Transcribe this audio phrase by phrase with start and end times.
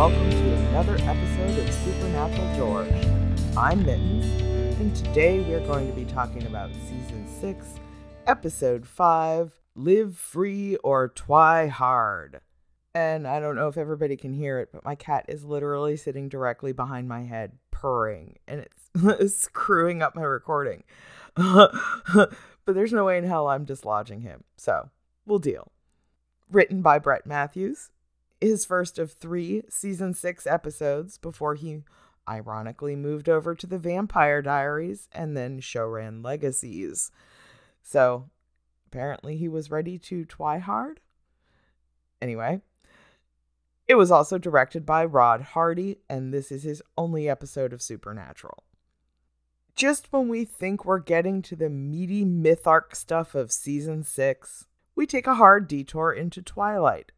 [0.00, 3.06] welcome to another episode of Supernatural George.
[3.54, 4.24] I'm Mittens,
[4.80, 7.66] and today we're going to be talking about Season 6,
[8.26, 12.40] Episode 5 Live Free or Twihard.
[12.94, 16.30] And I don't know if everybody can hear it, but my cat is literally sitting
[16.30, 20.82] directly behind my head, purring, and it's screwing up my recording.
[21.34, 22.32] but
[22.64, 24.88] there's no way in hell I'm dislodging him, so
[25.26, 25.70] we'll deal.
[26.50, 27.90] Written by Brett Matthews,
[28.40, 31.82] his first of three season six episodes before he
[32.28, 37.10] ironically moved over to the Vampire Diaries and then showran Legacies.
[37.82, 38.30] So
[38.86, 41.00] apparently he was ready to try hard.
[42.22, 42.60] Anyway,
[43.86, 48.64] it was also directed by Rod Hardy, and this is his only episode of Supernatural.
[49.74, 54.66] Just when we think we're getting to the meaty myth arc stuff of season six,
[54.94, 57.12] we take a hard detour into Twilight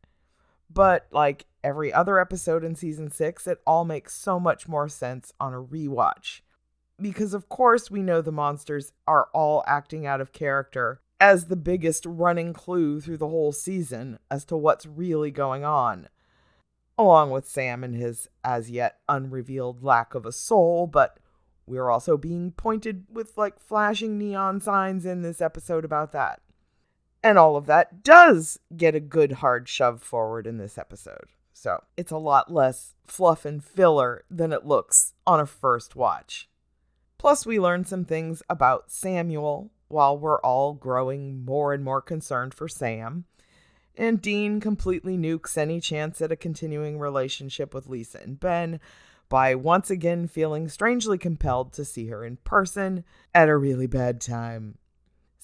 [0.72, 5.32] but like every other episode in season six, it all makes so much more sense
[5.40, 6.40] on a rewatch.
[7.00, 11.56] Because, of course, we know the monsters are all acting out of character as the
[11.56, 16.08] biggest running clue through the whole season as to what's really going on.
[16.98, 21.18] Along with Sam and his as yet unrevealed lack of a soul, but
[21.66, 26.40] we're also being pointed with like flashing neon signs in this episode about that.
[27.22, 31.26] And all of that does get a good hard shove forward in this episode.
[31.52, 36.48] So it's a lot less fluff and filler than it looks on a first watch.
[37.18, 42.52] Plus, we learn some things about Samuel while we're all growing more and more concerned
[42.54, 43.26] for Sam.
[43.96, 48.80] And Dean completely nukes any chance at a continuing relationship with Lisa and Ben
[49.28, 54.20] by once again feeling strangely compelled to see her in person at a really bad
[54.20, 54.78] time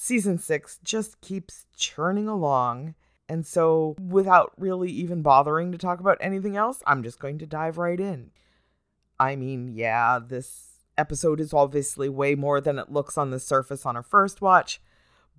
[0.01, 2.95] season six just keeps churning along.
[3.29, 7.47] And so, without really even bothering to talk about anything else, I'm just going to
[7.47, 8.31] dive right in.
[9.21, 13.85] I mean, yeah, this episode is obviously way more than it looks on the surface
[13.85, 14.81] on a first watch,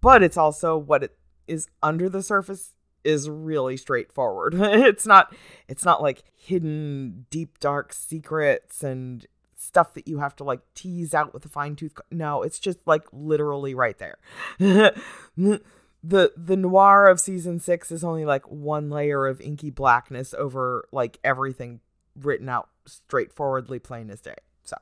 [0.01, 1.17] but it's also what it
[1.47, 4.53] is under the surface is really straightforward.
[4.57, 5.33] it's not
[5.67, 9.25] it's not like hidden deep dark secrets and
[9.59, 11.93] stuff that you have to like tease out with a fine tooth.
[12.09, 14.17] No, it's just like literally right there.
[14.57, 15.61] the
[16.03, 21.19] the noir of season 6 is only like one layer of inky blackness over like
[21.23, 21.81] everything
[22.15, 24.35] written out straightforwardly plain as day.
[24.63, 24.77] So,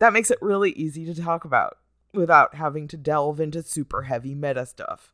[0.00, 1.78] that makes it really easy to talk about
[2.12, 5.12] without having to delve into super heavy meta stuff.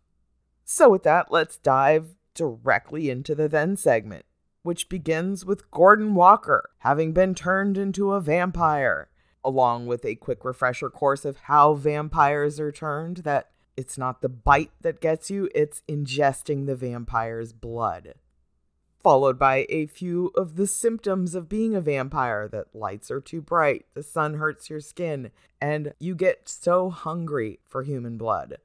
[0.65, 4.25] So, with that, let's dive directly into the then segment
[4.63, 9.09] which begins with Gordon Walker having been turned into a vampire,
[9.45, 14.29] along with a quick refresher course of how vampires are turned that it's not the
[14.29, 18.15] bite that gets you, it's ingesting the vampire's blood.
[19.03, 23.41] Followed by a few of the symptoms of being a vampire that lights are too
[23.41, 28.59] bright, the sun hurts your skin, and you get so hungry for human blood.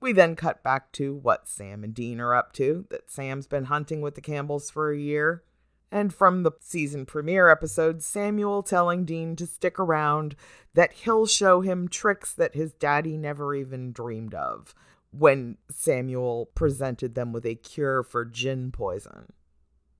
[0.00, 3.64] We then cut back to what Sam and Dean are up to, that Sam's been
[3.64, 5.42] hunting with the Campbells for a year.
[5.90, 10.36] And from the season premiere episode, Samuel telling Dean to stick around,
[10.74, 14.74] that he'll show him tricks that his daddy never even dreamed of
[15.12, 19.32] when Samuel presented them with a cure for djinn poison.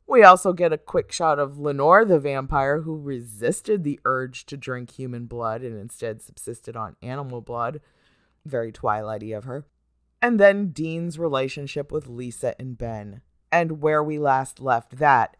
[0.07, 4.57] We also get a quick shot of Lenore the vampire who resisted the urge to
[4.57, 7.81] drink human blood and instead subsisted on animal blood.
[8.45, 9.65] Very twilighty of her
[10.27, 13.21] and then Dean's relationship with Lisa and Ben.
[13.53, 15.37] And where we last left that,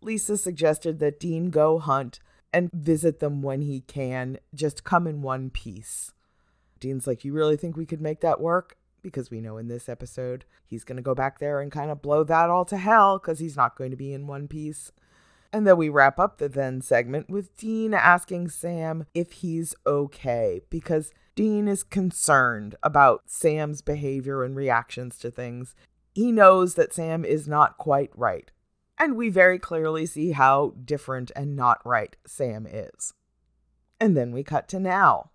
[0.00, 2.20] Lisa suggested that Dean go hunt
[2.50, 6.12] and visit them when he can, just come in one piece.
[6.78, 8.78] Dean's like, You really think we could make that work?
[9.02, 12.00] Because we know in this episode he's going to go back there and kind of
[12.00, 14.90] blow that all to hell because he's not going to be in one piece.
[15.52, 20.60] And then we wrap up the then segment with Dean asking Sam if he's okay
[20.70, 25.74] because Dean is concerned about Sam's behavior and reactions to things.
[26.14, 28.50] He knows that Sam is not quite right.
[28.98, 33.14] And we very clearly see how different and not right Sam is.
[33.98, 35.30] And then we cut to now.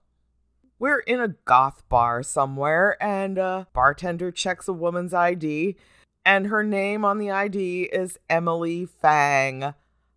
[0.78, 5.78] We're in a goth bar somewhere, and a bartender checks a woman's ID,
[6.26, 9.74] and her name on the ID is Emily Fang.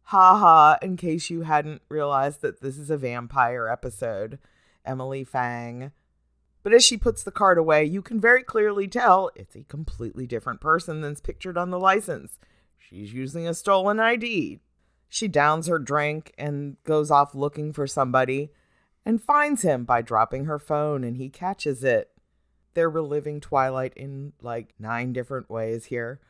[0.09, 4.39] Ha ha, in case you hadn't realized that this is a vampire episode.
[4.83, 5.93] Emily Fang.
[6.63, 10.27] But as she puts the card away, you can very clearly tell it's a completely
[10.27, 12.39] different person than's pictured on the license.
[12.79, 14.61] She's using a stolen ID.
[15.11, 18.51] She downs her drink and goes off looking for somebody
[19.05, 22.13] and finds him by dropping her phone and he catches it.
[22.73, 26.23] They're reliving Twilight in like nine different ways here.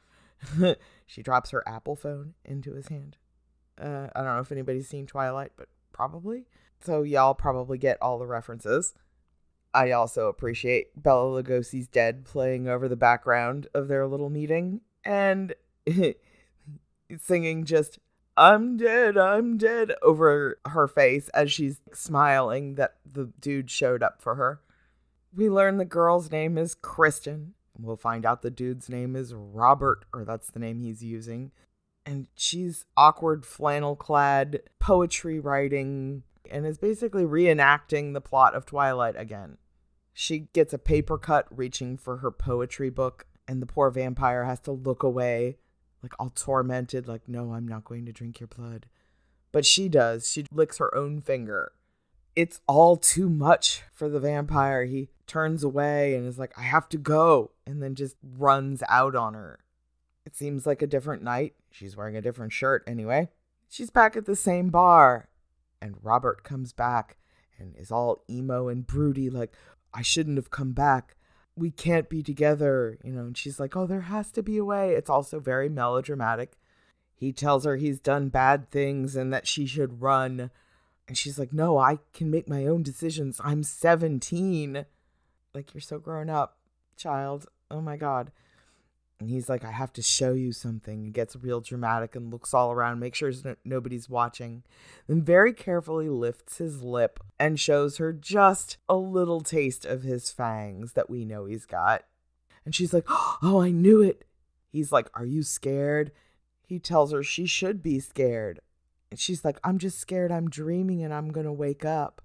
[1.07, 3.19] she drops her Apple phone into his hand.
[3.81, 6.47] Uh, I don't know if anybody's seen Twilight, but probably.
[6.81, 8.95] So y'all probably get all the references.
[9.75, 15.55] I also appreciate Bela Lugosi's dead playing over the background of their little meeting and
[17.19, 17.99] singing just
[18.37, 24.23] I'm dead, I'm dead over her face as she's smiling that the dude showed up
[24.23, 24.61] for her.
[25.35, 27.55] We learn the girl's name is Kristen.
[27.77, 31.51] We'll find out the dude's name is Robert, or that's the name he's using.
[32.09, 39.15] And she's awkward flannel clad poetry writing and is basically reenacting the plot of Twilight
[39.15, 39.59] again.
[40.15, 44.59] She gets a paper cut reaching for her poetry book, and the poor vampire has
[44.61, 45.59] to look away,
[46.03, 48.87] like all tormented, like, no, I'm not going to drink your blood.
[49.53, 50.27] But she does.
[50.27, 51.73] She licks her own finger.
[52.35, 54.87] It's all too much for the vampire.
[54.87, 59.15] He turns away and is like, I have to go, and then just runs out
[59.15, 59.59] on her.
[60.29, 61.55] It seems like a different night.
[61.71, 63.31] She's wearing a different shirt anyway.
[63.71, 65.31] She's back at the same bar,
[65.81, 67.17] and Robert comes back
[67.59, 69.55] and is all emo and broody, like,
[69.95, 71.17] I shouldn't have come back.
[71.57, 73.23] We can't be together, you know.
[73.23, 74.93] And she's like, Oh, there has to be a way.
[74.93, 76.59] It's also very melodramatic.
[77.15, 80.51] He tells her he's done bad things and that she should run.
[81.09, 83.41] And she's like, No, I can make my own decisions.
[83.43, 84.85] I'm 17.
[85.55, 86.59] Like, you're so grown up,
[86.99, 87.47] child.
[87.71, 88.31] Oh my God.
[89.21, 91.03] And he's like, I have to show you something.
[91.03, 94.63] He gets real dramatic and looks all around, makes sure no- nobody's watching.
[95.09, 100.31] Then very carefully lifts his lip and shows her just a little taste of his
[100.31, 102.05] fangs that we know he's got.
[102.65, 103.07] And she's like,
[103.43, 104.25] Oh, I knew it.
[104.71, 106.13] He's like, Are you scared?
[106.65, 108.61] He tells her she should be scared.
[109.11, 112.23] And she's like, I'm just scared I'm dreaming and I'm going to wake up.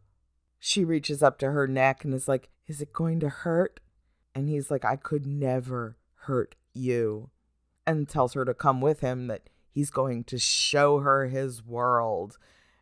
[0.59, 3.79] She reaches up to her neck and is like, Is it going to hurt?
[4.35, 7.29] And he's like, I could never hurt you
[7.85, 12.37] and tells her to come with him, that he's going to show her his world.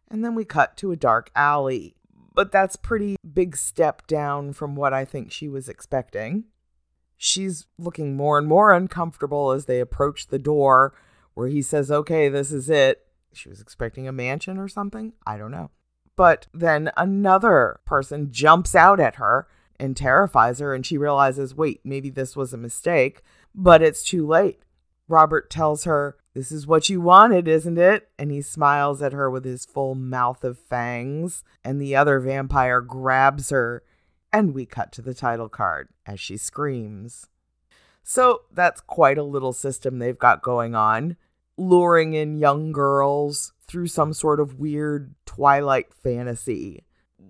[0.09, 1.95] And then we cut to a dark alley.
[2.33, 6.45] But that's pretty big step down from what I think she was expecting.
[7.17, 10.93] She's looking more and more uncomfortable as they approach the door
[11.33, 13.05] where he says, Okay, this is it.
[13.33, 15.13] She was expecting a mansion or something.
[15.25, 15.71] I don't know.
[16.15, 19.47] But then another person jumps out at her
[19.79, 23.23] and terrifies her, and she realizes, wait, maybe this was a mistake
[23.53, 24.61] but it's too late.
[25.07, 28.09] Robert tells her, This is what you wanted, isn't it?
[28.17, 31.43] And he smiles at her with his full mouth of fangs.
[31.63, 33.83] And the other vampire grabs her,
[34.31, 37.27] and we cut to the title card as she screams.
[38.03, 41.17] So that's quite a little system they've got going on,
[41.57, 46.83] luring in young girls through some sort of weird twilight fantasy.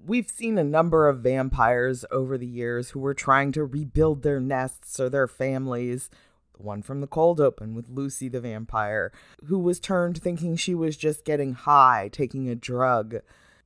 [0.05, 4.39] We've seen a number of vampires over the years who were trying to rebuild their
[4.39, 6.09] nests or their families.
[6.55, 9.11] The one from the cold open with Lucy the vampire,
[9.45, 13.17] who was turned thinking she was just getting high, taking a drug,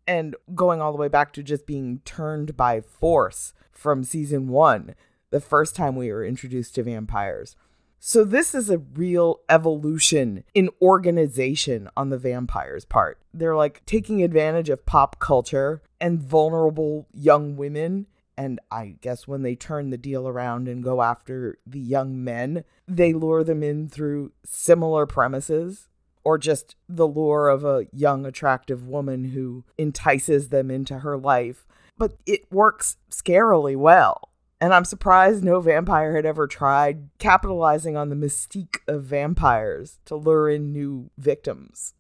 [0.07, 4.95] and going all the way back to just being turned by force from season one,
[5.31, 7.55] the first time we were introduced to vampires.
[7.99, 13.19] So, this is a real evolution in organization on the vampires' part.
[13.33, 18.07] They're like taking advantage of pop culture and vulnerable young women.
[18.37, 22.65] And I guess when they turn the deal around and go after the young men,
[22.87, 25.87] they lure them in through similar premises
[26.25, 31.65] or just the lure of a young, attractive woman who entices them into her life.
[31.97, 34.31] But it works scarily well.
[34.61, 40.15] And I'm surprised no vampire had ever tried capitalizing on the mystique of vampires to
[40.15, 41.93] lure in new victims.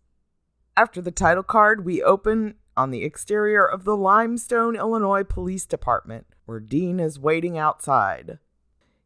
[0.77, 6.27] After the title card, we open on the exterior of the Limestone, Illinois Police Department,
[6.45, 8.39] where Dean is waiting outside.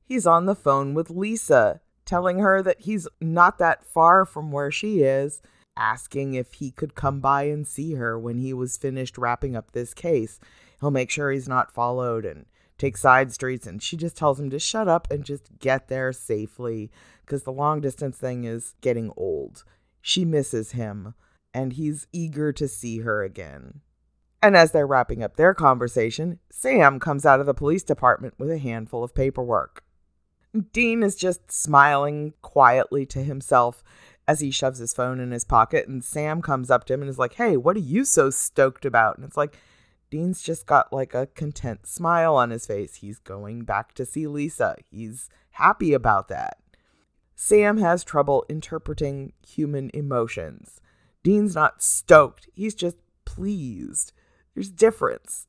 [0.04, 4.72] He's on the phone with Lisa, telling her that he's not that far from where
[4.72, 5.42] she is,
[5.78, 9.72] asking if he could come by and see her when he was finished wrapping up
[9.72, 10.40] this case.
[10.80, 12.46] He'll make sure he's not followed and
[12.80, 16.12] take side streets and she just tells him to shut up and just get there
[16.12, 16.90] safely
[17.26, 19.64] because the long distance thing is getting old.
[20.02, 21.14] She misses him
[21.54, 23.82] and he's eager to see her again.
[24.42, 28.50] And as they're wrapping up their conversation, Sam comes out of the police department with
[28.50, 29.84] a handful of paperwork.
[30.72, 33.84] Dean is just smiling quietly to himself
[34.28, 37.10] as he shoves his phone in his pocket, and Sam comes up to him and
[37.10, 39.18] is like, Hey, what are you so stoked about?
[39.18, 39.58] And it's like,
[40.10, 42.96] Dean's just got like a content smile on his face.
[42.96, 44.76] He's going back to see Lisa.
[44.90, 46.58] He's happy about that.
[47.36, 50.82] Sam has trouble interpreting human emotions.
[51.24, 54.14] Dean's not stoked, he's just pleased.
[54.54, 55.48] There's difference.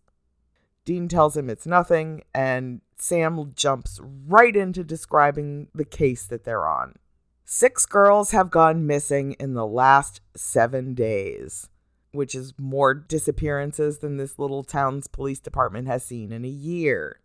[0.84, 6.68] Dean tells him it's nothing, and Sam jumps right into describing the case that they're
[6.68, 6.96] on.
[7.44, 11.69] Six girls have gone missing in the last seven days,
[12.12, 17.20] which is more disappearances than this little town's police department has seen in a year.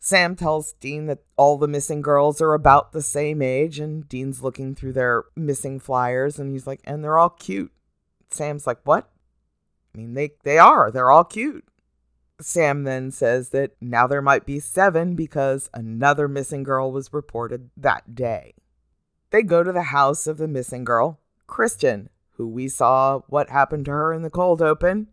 [0.00, 4.42] Sam tells Dean that all the missing girls are about the same age, and Dean's
[4.42, 7.70] looking through their missing flyers, and he's like, and they're all cute.
[8.30, 9.10] Sam's like, what?
[9.94, 10.90] I mean, they, they are.
[10.90, 11.64] They're all cute.
[12.40, 17.70] Sam then says that now there might be seven because another missing girl was reported
[17.76, 18.54] that day.
[19.30, 22.08] They go to the house of the missing girl, Kristen,
[22.40, 25.08] who we saw what happened to her in the cold open.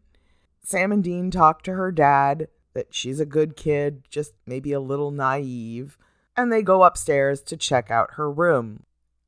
[0.63, 4.79] Sam and Dean talk to her dad that she's a good kid, just maybe a
[4.79, 5.97] little naive,
[6.37, 8.83] and they go upstairs to check out her room.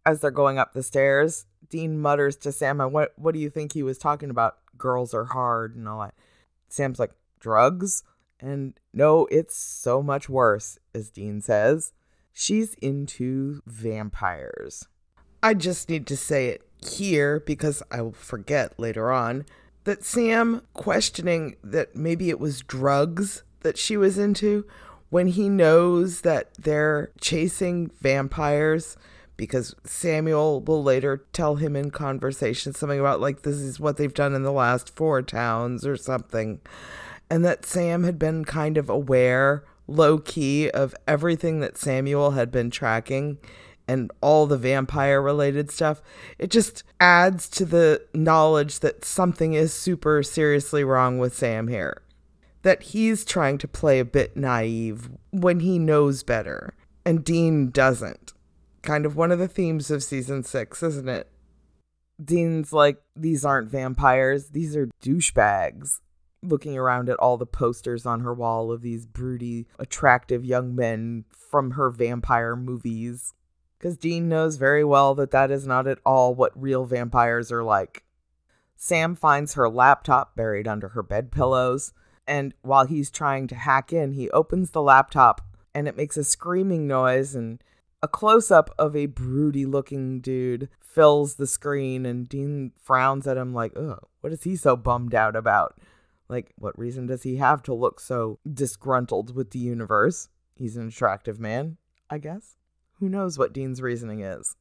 [0.05, 3.73] As they're going up the stairs, Dean mutters to Sam, "What what do you think
[3.73, 4.59] he was talking about?
[4.77, 6.13] Girls are hard and all that."
[6.69, 8.03] Sam's like, "Drugs?"
[8.39, 11.91] And no, it's so much worse, as Dean says.
[12.31, 14.87] She's into vampires.
[15.43, 19.45] I just need to say it here because I will forget later on
[19.83, 24.65] that Sam questioning that maybe it was drugs that she was into
[25.09, 28.97] when he knows that they're chasing vampires
[29.35, 34.13] because Samuel will later tell him in conversation something about like this is what they've
[34.13, 36.59] done in the last four towns or something.
[37.29, 42.51] And that Sam had been kind of aware low key of everything that Samuel had
[42.51, 43.37] been tracking
[43.89, 45.99] and all the vampire related stuff,
[46.37, 52.03] it just adds to the knowledge that something is super seriously wrong with Sam here.
[52.61, 58.33] That he's trying to play a bit naive when he knows better, and Dean doesn't.
[58.83, 61.27] Kind of one of the themes of season six, isn't it?
[62.23, 65.99] Dean's like, these aren't vampires, these are douchebags
[66.43, 71.25] looking around at all the posters on her wall of these broody, attractive young men
[71.49, 73.33] from her vampire movies.
[73.79, 77.63] Because Dean knows very well that that is not at all what real vampires are
[77.63, 78.03] like.
[78.75, 81.93] Sam finds her laptop buried under her bed pillows,
[82.27, 85.41] and while he's trying to hack in, he opens the laptop
[85.73, 87.63] and it makes a screaming noise and
[88.01, 93.37] a close up of a broody looking dude fills the screen and Dean frowns at
[93.37, 95.79] him like, "Oh, what is he so bummed out about?"
[96.27, 100.29] Like, what reason does he have to look so disgruntled with the universe?
[100.55, 101.77] He's an attractive man,
[102.09, 102.55] I guess.
[102.99, 104.55] Who knows what Dean's reasoning is?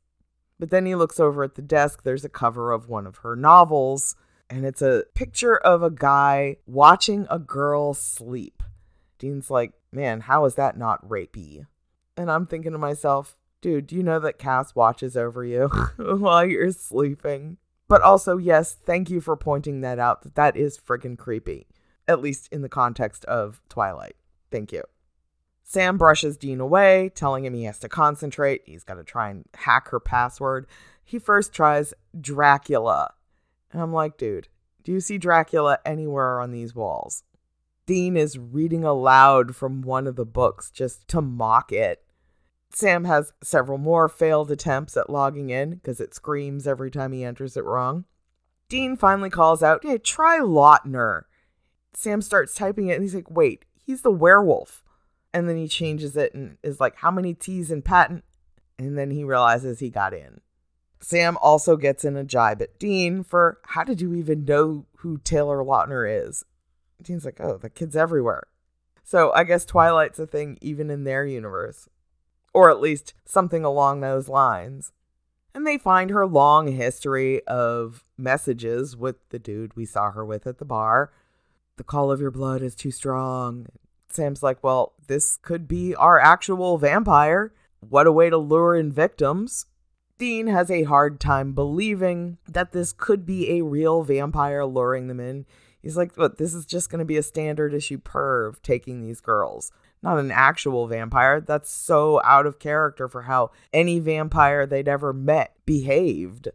[0.59, 2.03] But then he looks over at the desk.
[2.03, 4.17] There's a cover of one of her novels,
[4.51, 8.63] and it's a picture of a guy watching a girl sleep.
[9.19, 11.67] Dean's like, man, how is that not rapey?
[12.17, 16.45] And I'm thinking to myself, dude, do you know that Cass watches over you while
[16.45, 17.59] you're sleeping?
[17.89, 20.23] But also, yes, thank you for pointing that out.
[20.23, 21.67] That that is friggin' creepy,
[22.07, 24.17] at least in the context of Twilight.
[24.51, 24.83] Thank you.
[25.71, 28.63] Sam brushes Dean away, telling him he has to concentrate.
[28.65, 30.67] He's got to try and hack her password.
[31.05, 33.13] He first tries Dracula.
[33.71, 34.49] And I'm like, dude,
[34.83, 37.23] do you see Dracula anywhere on these walls?
[37.85, 42.03] Dean is reading aloud from one of the books just to mock it.
[42.71, 47.25] Sam has several more failed attempts at logging in because it screams every time he
[47.25, 48.07] enters it wrong.
[48.71, 51.25] Dean finally calls out, Hey, try Lautner.
[51.93, 54.83] Sam starts typing it and he's like, Wait, he's the werewolf.
[55.39, 58.23] And then he changes it and is like, How many T's in Pattinson?
[58.77, 60.41] And then he realizes he got in.
[61.01, 65.19] Sam also gets in a jibe at Dean for how did you even know who
[65.19, 66.45] Taylor Lautner is?
[67.01, 68.49] Dean's like, Oh, the kid's everywhere.
[69.05, 71.89] So I guess Twilight's a thing even in their universe
[72.53, 74.91] or at least something along those lines.
[75.55, 80.49] And they find her long history of messages with the dude we saw her with
[80.49, 81.13] at the bar.
[81.77, 83.69] The call of your blood is too strong.
[84.19, 87.53] Sam's like, well, this could be our actual vampire.
[87.81, 89.67] What a way to lure in victims.
[90.19, 95.21] Dean has a hard time believing that this could be a real vampire luring them
[95.21, 95.47] in.
[95.81, 99.21] He's like, what, this is just going to be a standard issue perv taking these
[99.21, 99.71] girls
[100.03, 101.41] not an actual vampire.
[101.41, 106.49] That's so out of character for how any vampire they'd ever met behaved.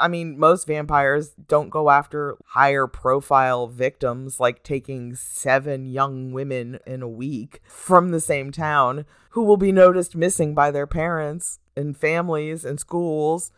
[0.00, 6.78] I mean, most vampires don't go after higher profile victims like taking seven young women
[6.86, 11.58] in a week from the same town who will be noticed missing by their parents
[11.76, 13.52] and families and schools.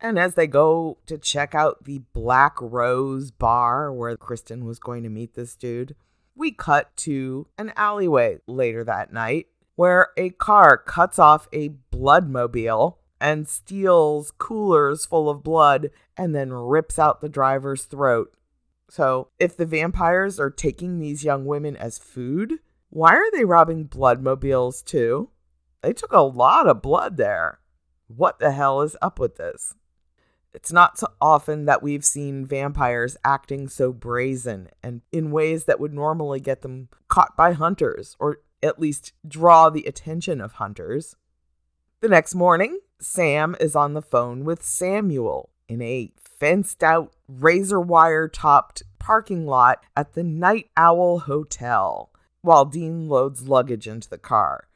[0.00, 5.02] And as they go to check out the Black Rose bar where Kristen was going
[5.02, 5.96] to meet this dude,
[6.36, 12.96] we cut to an alleyway later that night where a car cuts off a bloodmobile
[13.20, 18.32] and steals coolers full of blood and then rips out the driver's throat.
[18.90, 22.54] So, if the vampires are taking these young women as food,
[22.90, 25.30] why are they robbing bloodmobiles too?
[25.82, 27.60] They took a lot of blood there.
[28.06, 29.74] What the hell is up with this?
[30.54, 35.78] It's not so often that we've seen vampires acting so brazen and in ways that
[35.78, 41.14] would normally get them caught by hunters or at least draw the attention of hunters.
[42.00, 47.80] The next morning, Sam is on the phone with Samuel in a fenced out, razor
[47.80, 52.10] wire topped parking lot at the Night Owl Hotel
[52.42, 54.68] while Dean loads luggage into the car.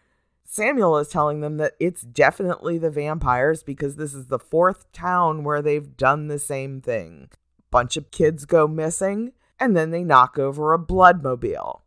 [0.45, 5.45] Samuel is telling them that it's definitely the vampires because this is the fourth town
[5.45, 7.31] where they've done the same thing.
[7.71, 11.81] Bunch of kids go missing, and then they knock over a bloodmobile.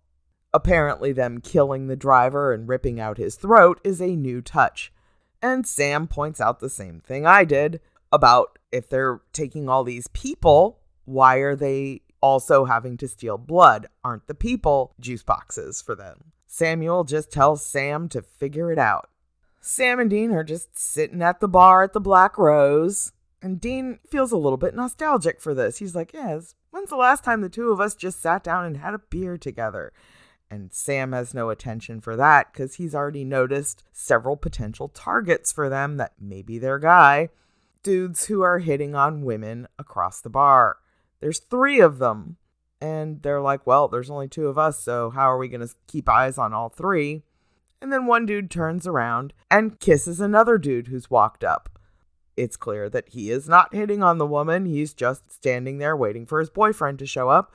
[0.53, 4.91] Apparently, them killing the driver and ripping out his throat is a new touch.
[5.45, 7.79] And Sam points out the same thing I did
[8.11, 13.85] about if they're taking all these people, why are they also having to steal blood?
[14.03, 16.31] Aren't the people juice boxes for them?
[16.47, 19.11] Samuel just tells Sam to figure it out.
[19.61, 23.99] Sam and Dean are just sitting at the bar at the Black Rose, and Dean
[24.09, 25.77] feels a little bit nostalgic for this.
[25.77, 28.77] He's like, Yes, when's the last time the two of us just sat down and
[28.77, 29.93] had a beer together?
[30.49, 35.69] And Sam has no attention for that because he's already noticed several potential targets for
[35.69, 37.29] them that may be their guy
[37.85, 40.77] dudes who are hitting on women across the bar.
[41.21, 42.37] There's three of them.
[42.81, 45.73] And they're like, well, there's only two of us, so how are we going to
[45.87, 47.23] keep eyes on all three?
[47.81, 51.79] And then one dude turns around and kisses another dude who's walked up.
[52.35, 56.25] It's clear that he is not hitting on the woman, he's just standing there waiting
[56.25, 57.53] for his boyfriend to show up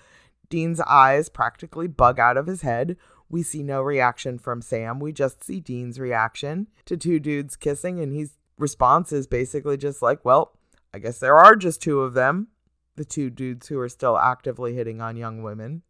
[0.50, 2.96] Dean's eyes practically bug out of his head.
[3.30, 5.00] We see no reaction from Sam.
[5.00, 10.02] We just see Dean's reaction to two dudes kissing, and his response is basically just
[10.02, 10.58] like, well,
[10.92, 12.48] I guess there are just two of them.
[12.96, 15.82] The two dudes who are still actively hitting on young women.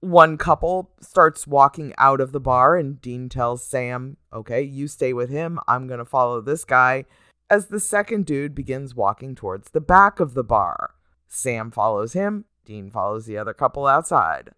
[0.00, 5.12] One couple starts walking out of the bar, and Dean tells Sam, okay, you stay
[5.12, 5.60] with him.
[5.68, 7.04] I'm going to follow this guy.
[7.48, 10.94] As the second dude begins walking towards the back of the bar,
[11.28, 14.50] Sam follows him, Dean follows the other couple outside.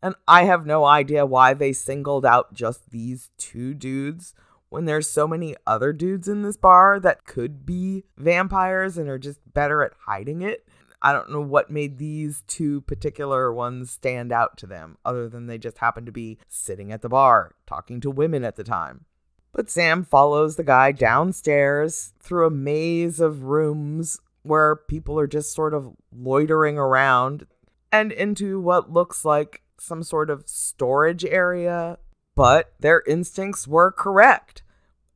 [0.00, 4.34] And I have no idea why they singled out just these two dudes
[4.68, 9.18] when there's so many other dudes in this bar that could be vampires and are
[9.18, 10.68] just better at hiding it.
[11.02, 15.48] I don't know what made these two particular ones stand out to them, other than
[15.48, 19.06] they just happened to be sitting at the bar, talking to women at the time.
[19.50, 25.54] But Sam follows the guy downstairs through a maze of rooms where people are just
[25.54, 27.46] sort of loitering around
[27.92, 31.98] and into what looks like some sort of storage area.
[32.34, 34.62] But their instincts were correct.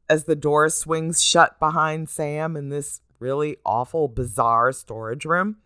[0.08, 5.58] As the door swings shut behind Sam in this really awful, bizarre storage room,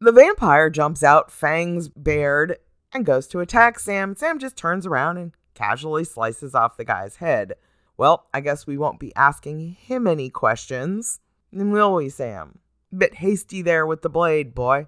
[0.00, 2.58] the vampire jumps out, fangs bared,
[2.92, 4.16] and goes to attack Sam.
[4.16, 7.54] Sam just turns around and casually slices off the guy's head.
[7.96, 11.20] Well, I guess we won't be asking him any questions,
[11.52, 12.60] will we, Sam?
[12.96, 14.86] Bit hasty there with the blade, boy.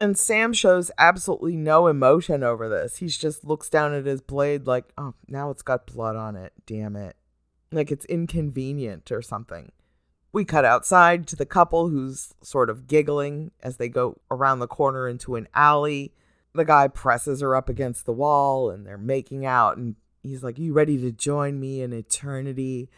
[0.00, 2.98] And Sam shows absolutely no emotion over this.
[2.98, 6.52] He just looks down at his blade like, oh, now it's got blood on it.
[6.66, 7.16] Damn it.
[7.72, 9.72] Like it's inconvenient or something.
[10.32, 14.68] We cut outside to the couple who's sort of giggling as they go around the
[14.68, 16.12] corner into an alley.
[16.54, 19.78] The guy presses her up against the wall and they're making out.
[19.78, 22.88] And he's like, You ready to join me in eternity?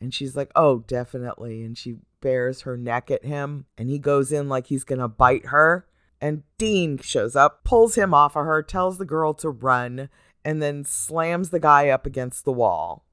[0.00, 1.64] And she's like, Oh, definitely.
[1.64, 5.46] And she bares her neck at him and he goes in like he's gonna bite
[5.46, 5.86] her.
[6.20, 10.08] And Dean shows up, pulls him off of her, tells the girl to run,
[10.44, 13.04] and then slams the guy up against the wall.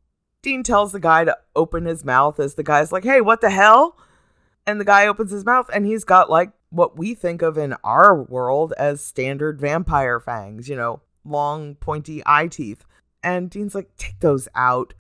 [0.41, 3.49] Dean tells the guy to open his mouth as the guy's like, hey, what the
[3.49, 3.97] hell?
[4.65, 7.75] And the guy opens his mouth and he's got like what we think of in
[7.83, 12.85] our world as standard vampire fangs, you know, long, pointy eye teeth.
[13.23, 14.93] And Dean's like, take those out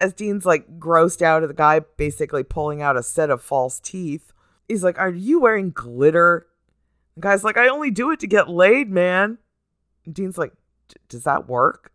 [0.00, 3.78] as Dean's like grossed out at the guy basically pulling out a set of false
[3.78, 4.32] teeth,
[4.68, 6.46] he's like, Are you wearing glitter?
[7.16, 9.38] The guy's like, I only do it to get laid, man.
[10.04, 10.52] And Dean's like,
[11.08, 11.92] Does that work?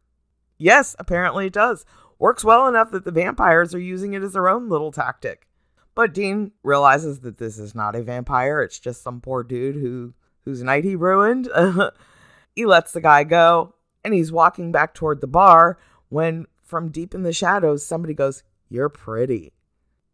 [0.58, 1.86] Yes, apparently it does.
[2.20, 5.48] Works well enough that the vampires are using it as their own little tactic.
[5.96, 10.14] But Dean realizes that this is not a vampire, it's just some poor dude who
[10.44, 11.50] whose night he ruined.
[12.56, 17.14] he lets the guy go and he's walking back toward the bar when from deep
[17.14, 19.54] in the shadows, somebody goes, You're pretty.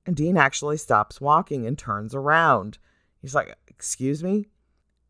[0.05, 2.77] And Dean actually stops walking and turns around.
[3.21, 4.47] He's like, Excuse me?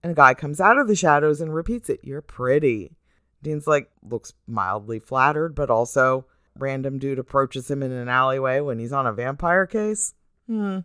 [0.03, 2.95] And a guy comes out of the shadows and repeats it, You're pretty.
[3.41, 6.25] Dean's like, looks mildly flattered, but also
[6.57, 10.13] random dude approaches him in an alleyway when he's on a vampire case.
[10.47, 10.79] Hmm.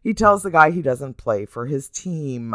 [0.00, 2.54] He tells the guy he doesn't play for his team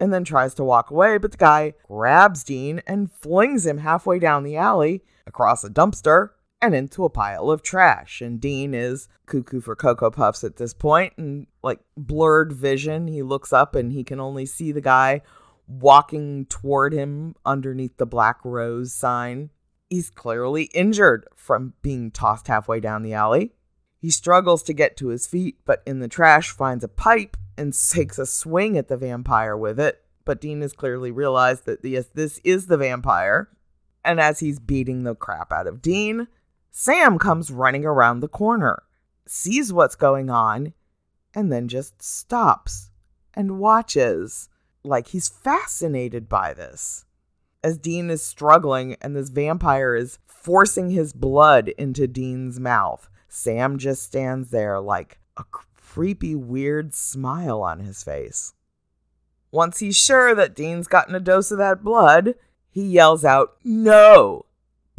[0.00, 4.18] and then tries to walk away, but the guy grabs Dean and flings him halfway
[4.18, 6.30] down the alley across a dumpster
[6.62, 8.20] and into a pile of trash.
[8.20, 13.08] And Dean is cuckoo for Cocoa Puffs at this point, and like blurred vision.
[13.08, 15.22] He looks up and he can only see the guy
[15.66, 19.50] walking toward him underneath the Black Rose sign.
[19.88, 23.52] He's clearly injured from being tossed halfway down the alley.
[23.98, 27.72] He struggles to get to his feet, but in the trash finds a pipe and
[27.90, 30.02] takes a swing at the vampire with it.
[30.24, 33.48] But Dean has clearly realized that yes, this is the vampire.
[34.04, 36.28] And as he's beating the crap out of Dean,
[36.70, 38.82] Sam comes running around the corner,
[39.26, 40.72] sees what's going on,
[41.34, 42.90] and then just stops
[43.34, 44.48] and watches
[44.84, 47.04] like he's fascinated by this.
[47.62, 53.78] As Dean is struggling and this vampire is forcing his blood into Dean's mouth, Sam
[53.78, 58.54] just stands there like a creepy, weird smile on his face.
[59.52, 62.34] Once he's sure that Dean's gotten a dose of that blood,
[62.70, 64.46] he yells out, No!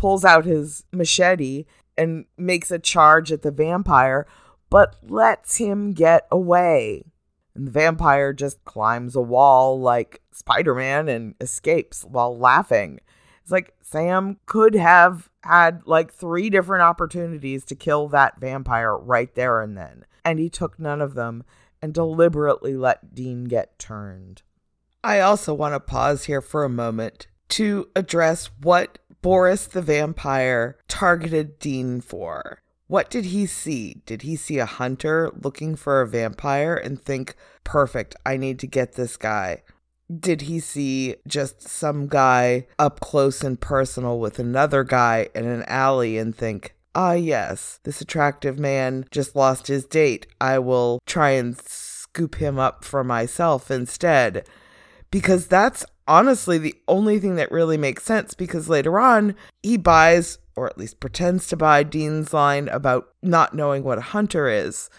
[0.02, 4.26] Pulls out his machete and makes a charge at the vampire,
[4.72, 7.04] but lets him get away.
[7.54, 13.00] And the vampire just climbs a wall like Spider Man and escapes while laughing.
[13.44, 19.32] It's like Sam could have had like three different opportunities to kill that vampire right
[19.36, 21.44] there and then, and he took none of them
[21.80, 24.42] and deliberately let Dean get turned.
[25.04, 30.78] I also want to pause here for a moment to address what Boris the vampire
[30.88, 32.62] targeted Dean for.
[32.88, 34.02] What did he see?
[34.06, 38.68] Did he see a hunter looking for a vampire and think, perfect, I need to
[38.68, 39.64] get this guy?
[40.14, 45.64] Did he see just some guy up close and personal with another guy in an
[45.68, 50.28] alley and think, ah, yes, this attractive man just lost his date.
[50.42, 54.46] I will try and scoop him up for myself instead?
[55.12, 60.38] Because that's honestly the only thing that really makes sense because later on he buys
[60.58, 64.90] or at least pretends to buy Dean's line about not knowing what a hunter is.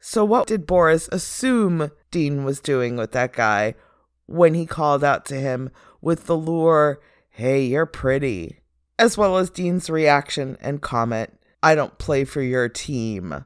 [0.00, 3.74] So, what did Boris assume Dean was doing with that guy
[4.26, 8.60] when he called out to him with the lure, Hey, you're pretty?
[8.98, 13.44] As well as Dean's reaction and comment, I don't play for your team.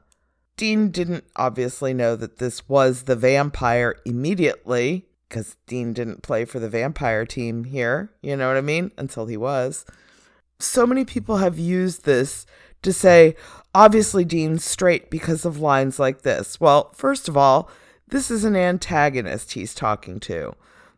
[0.55, 6.59] Dean didn't obviously know that this was the vampire immediately, because Dean didn't play for
[6.59, 8.91] the vampire team here, you know what I mean?
[8.97, 9.85] Until he was
[10.59, 12.45] so many people have used this
[12.81, 13.35] to say,
[13.73, 16.59] obviously, Dean's straight because of lines like this.
[16.59, 17.69] Well, first of all,
[18.09, 20.55] this is an antagonist he's talking to.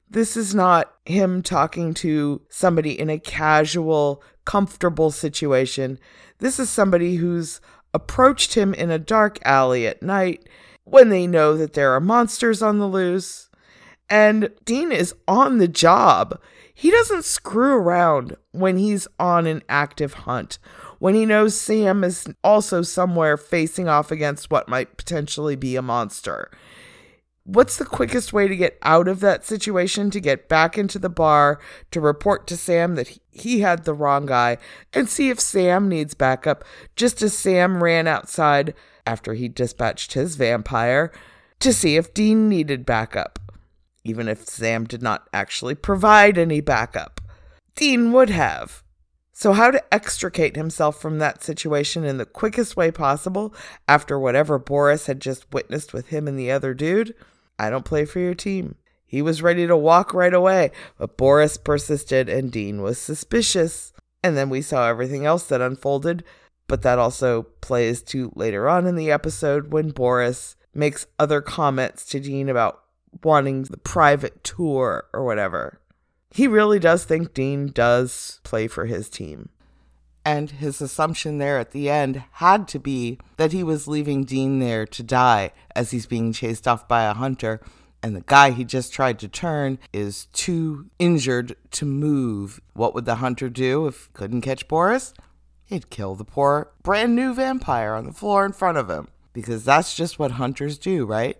[0.10, 6.00] This is not him talking to somebody in a casual, comfortable situation.
[6.40, 7.62] This is somebody who's
[7.94, 10.48] approached him in a dark alley at night
[10.84, 13.50] when they know that there are monsters on the loose.
[14.12, 16.38] And Dean is on the job.
[16.74, 20.60] He doesn't screw around when he's on an active hunt,
[21.00, 25.82] when he knows Sam is also somewhere facing off against what might potentially be a
[25.82, 26.52] monster.
[27.46, 31.10] What's the quickest way to get out of that situation, to get back into the
[31.10, 34.58] bar, to report to Sam that he had the wrong guy,
[34.94, 36.66] and see if Sam needs backup,
[36.98, 38.74] just as Sam ran outside
[39.08, 41.14] after he dispatched his vampire
[41.60, 43.40] to see if Dean needed backup
[44.04, 47.22] even if Sam did not actually provide any backup.
[47.76, 48.84] Dean would have.
[49.34, 53.56] So, how to extricate himself from that situation in the quickest way possible
[53.88, 57.16] after whatever Boris had just witnessed with him and the other dude?
[57.58, 58.76] I don't play for your team.
[59.06, 63.94] He was ready to walk right away, but Boris persisted and Dean was suspicious.
[64.24, 66.24] And then we saw everything else that unfolded,
[66.68, 72.06] but that also plays to later on in the episode when Boris makes other comments
[72.06, 72.84] to Dean about
[73.24, 75.80] wanting the private tour or whatever.
[76.34, 79.50] He really does think Dean does play for his team.
[80.24, 84.60] And his assumption there at the end had to be that he was leaving Dean
[84.60, 87.60] there to die as he's being chased off by a hunter,
[88.04, 92.62] and the guy he just tried to turn is too injured to move.
[92.74, 95.14] What would the hunter do if he couldn't catch Boris?
[95.66, 99.08] He'd kill the poor brand new vampire on the floor in front of him.
[99.34, 101.38] Because that's just what hunters do, right?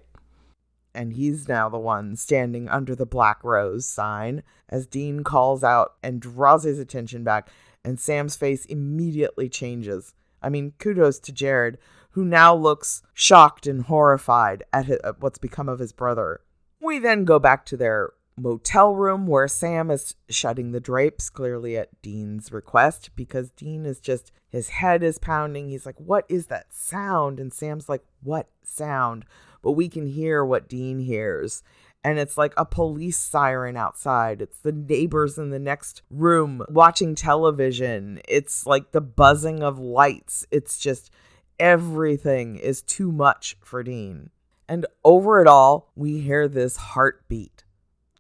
[0.94, 5.94] And he's now the one standing under the Black Rose sign as Dean calls out
[6.04, 7.50] and draws his attention back,
[7.84, 10.14] and Sam's face immediately changes.
[10.42, 11.78] I mean, kudos to Jared,
[12.12, 16.42] who now looks shocked and horrified at, his, at what's become of his brother.
[16.80, 21.78] We then go back to their motel room where Sam is shutting the drapes, clearly
[21.78, 25.70] at Dean's request, because Dean is just, his head is pounding.
[25.70, 27.40] He's like, What is that sound?
[27.40, 29.26] And Sam's like, What sound?
[29.62, 31.64] But we can hear what Dean hears.
[32.04, 34.42] and it's like a police siren outside.
[34.42, 38.20] It's the neighbors in the next room watching television.
[38.28, 40.46] It's like the buzzing of lights.
[40.50, 41.12] It's just
[41.60, 44.32] everything is too much for Dean.
[44.68, 47.66] And over it all, we hear this heartbeat.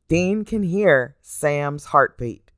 [0.07, 2.51] Dean can hear Sam's heartbeat.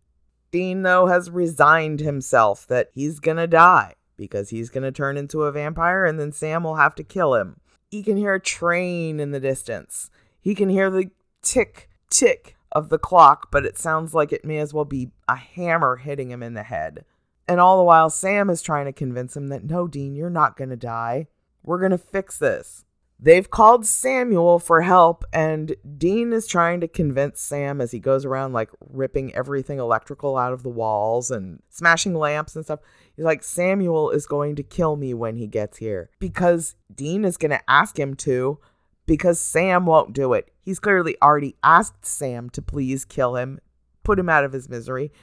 [0.51, 5.51] Dean, though, has resigned himself that he's gonna die because he's gonna turn into a
[5.51, 7.61] vampire and then Sam will have to kill him.
[7.93, 10.09] He can hear a train in the distance.
[10.41, 11.11] He can hear the
[11.43, 15.35] tick, tick of the clock, but it sounds like it may as well be a
[15.35, 17.05] hammer hitting him in the head.
[17.47, 20.57] And all the while, Sam is trying to convince him that no, Dean, you're not
[20.57, 21.27] going to die.
[21.61, 22.83] We're going to fix this.
[23.23, 28.25] They've called Samuel for help, and Dean is trying to convince Sam as he goes
[28.25, 32.81] around, like ripping everything electrical out of the walls and smashing lamps and stuff.
[33.15, 37.37] He's like, Samuel is going to kill me when he gets here because Dean is
[37.37, 38.59] going to ask him to
[39.05, 40.51] because Sam won't do it.
[40.61, 43.61] He's clearly already asked Sam to please kill him,
[44.03, 45.13] put him out of his misery,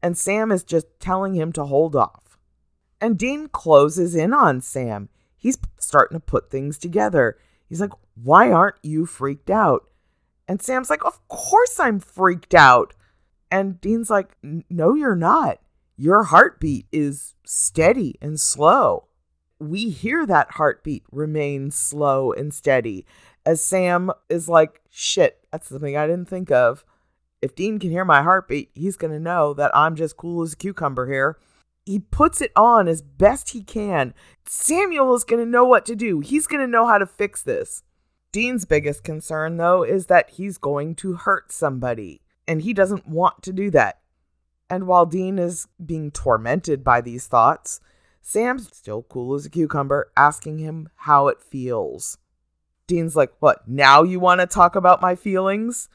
[0.00, 2.38] and Sam is just telling him to hold off.
[3.00, 5.08] And Dean closes in on Sam.
[5.36, 7.36] He's starting to put things together.
[7.68, 9.84] He's like, Why aren't you freaked out?
[10.46, 12.94] And Sam's like, Of course I'm freaked out.
[13.50, 15.60] And Dean's like, No, you're not.
[15.96, 19.04] Your heartbeat is steady and slow.
[19.58, 23.04] We hear that heartbeat remain slow and steady
[23.48, 26.84] as Sam is like, shit, that's something I didn't think of.
[27.40, 30.52] If Dean can hear my heartbeat, he's going to know that I'm just cool as
[30.52, 31.38] a cucumber here.
[31.88, 34.12] He puts it on as best he can.
[34.44, 36.20] Samuel is going to know what to do.
[36.20, 37.82] He's going to know how to fix this.
[38.30, 43.42] Dean's biggest concern, though, is that he's going to hurt somebody, and he doesn't want
[43.44, 44.00] to do that.
[44.68, 47.80] And while Dean is being tormented by these thoughts,
[48.20, 52.18] Sam's still cool as a cucumber, asking him how it feels.
[52.86, 55.88] Dean's like, What, now you want to talk about my feelings?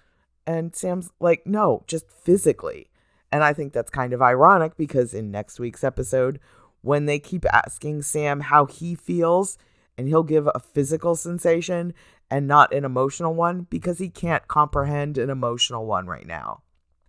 [0.48, 2.90] And Sam's like, No, just physically.
[3.34, 6.40] And I think that's kind of ironic because in next week's episode,
[6.82, 9.58] when they keep asking Sam how he feels,
[9.98, 11.96] and he'll give a physical sensation
[12.30, 16.62] and not an emotional one because he can't comprehend an emotional one right now.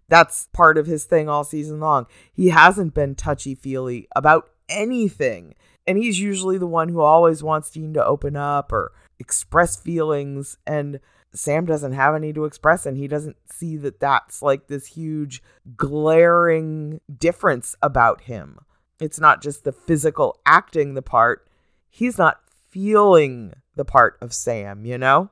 [0.09, 2.07] That's part of his thing all season long.
[2.33, 5.55] He hasn't been touchy feely about anything.
[5.87, 10.57] And he's usually the one who always wants Dean to open up or express feelings
[10.67, 11.01] and
[11.35, 15.43] Sam doesn't have any to express and he doesn't see that that's like this huge
[15.77, 18.59] glaring difference about him.
[19.01, 21.49] It's not just the physical acting the part,
[21.91, 25.31] he's not feeling the part of Sam, you know?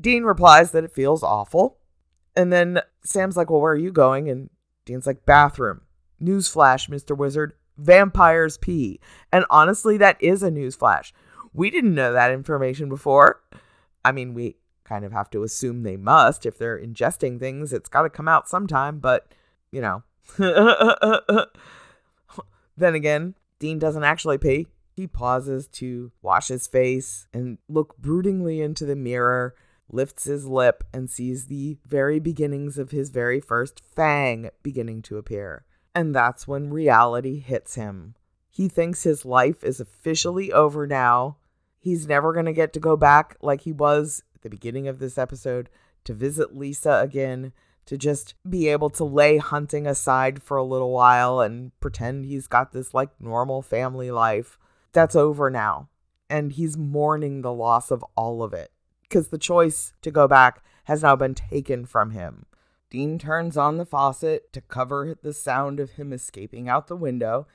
[0.00, 1.78] Dean replies that it feels awful.
[2.36, 4.28] And then Sam's like, Well, where are you going?
[4.28, 4.50] And
[4.84, 5.82] Dean's like, Bathroom.
[6.22, 7.16] Newsflash, Mr.
[7.16, 7.54] Wizard.
[7.78, 9.00] Vampires pee.
[9.32, 11.12] And honestly, that is a newsflash.
[11.52, 13.40] We didn't know that information before.
[14.04, 16.46] I mean, we kind of have to assume they must.
[16.46, 19.32] If they're ingesting things, it's got to come out sometime, but,
[19.70, 20.02] you know.
[22.76, 24.68] then again, Dean doesn't actually pee.
[24.94, 29.54] He pauses to wash his face and look broodingly into the mirror,
[29.90, 35.18] lifts his lip, and sees the very beginnings of his very first fang beginning to
[35.18, 35.64] appear.
[35.94, 38.14] And that's when reality hits him.
[38.50, 41.36] He thinks his life is officially over now
[41.86, 45.18] He's never going to get to go back like he was the beginning of this
[45.18, 45.68] episode
[46.04, 47.52] to visit Lisa again,
[47.84, 52.46] to just be able to lay hunting aside for a little while and pretend he's
[52.46, 54.58] got this like normal family life.
[54.92, 55.88] That's over now.
[56.30, 58.70] And he's mourning the loss of all of it
[59.02, 62.46] because the choice to go back has now been taken from him.
[62.90, 67.46] Dean turns on the faucet to cover the sound of him escaping out the window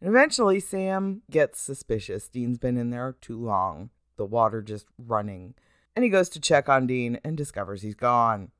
[0.00, 2.28] and eventually, Sam gets suspicious.
[2.28, 5.54] Dean's been in there too long, the water just running.
[5.94, 8.50] And he goes to check on Dean and discovers he's gone.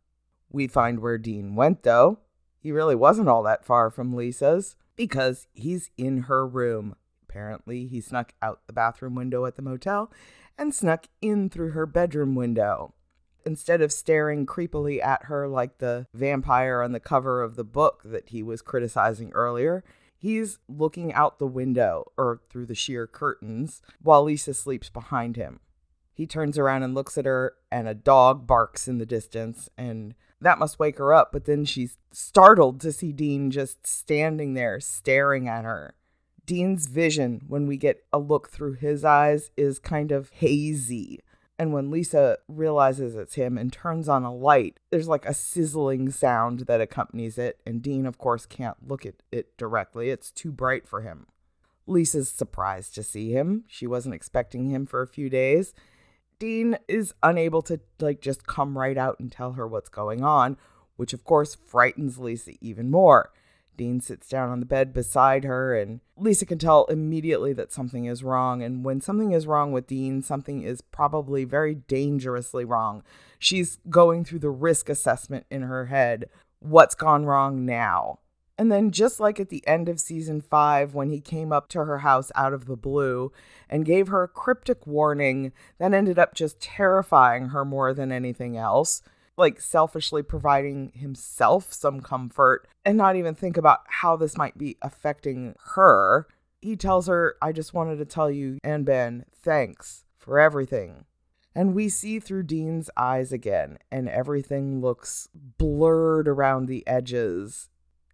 [0.51, 2.19] We find where Dean went, though.
[2.59, 6.97] He really wasn't all that far from Lisa's because he's in her room.
[7.29, 10.13] Apparently, he snuck out the bathroom window at the motel
[10.59, 12.95] and snuck in through her bedroom window.
[13.47, 18.03] Instead of staring creepily at her like the vampire on the cover of the book
[18.05, 19.83] that he was criticizing earlier,
[20.21, 25.61] He's looking out the window or through the sheer curtains while Lisa sleeps behind him.
[26.21, 30.15] He turns around and looks at her, and a dog barks in the distance, and
[30.39, 31.33] that must wake her up.
[31.33, 35.95] But then she's startled to see Dean just standing there staring at her.
[36.45, 41.21] Dean's vision, when we get a look through his eyes, is kind of hazy.
[41.59, 46.11] And when Lisa realizes it's him and turns on a light, there's like a sizzling
[46.11, 47.61] sound that accompanies it.
[47.65, 51.29] And Dean, of course, can't look at it directly, it's too bright for him.
[51.87, 53.65] Lisa's surprised to see him.
[53.67, 55.73] She wasn't expecting him for a few days.
[56.41, 60.57] Dean is unable to like just come right out and tell her what's going on,
[60.97, 63.31] which of course frightens Lisa even more.
[63.77, 68.07] Dean sits down on the bed beside her, and Lisa can tell immediately that something
[68.07, 68.63] is wrong.
[68.63, 73.03] And when something is wrong with Dean, something is probably very dangerously wrong.
[73.39, 76.29] She's going through the risk assessment in her head.
[76.59, 78.19] What's gone wrong now?
[78.61, 81.87] And then, just like at the end of season five, when he came up to
[81.87, 83.33] her house out of the blue
[83.71, 88.59] and gave her a cryptic warning that ended up just terrifying her more than anything
[88.59, 89.01] else,
[89.39, 94.77] like selfishly providing himself some comfort and not even think about how this might be
[94.83, 96.27] affecting her.
[96.61, 101.07] He tells her, I just wanted to tell you and Ben, thanks for everything.
[101.55, 107.71] And we see through Dean's eyes again, and everything looks blurred around the edges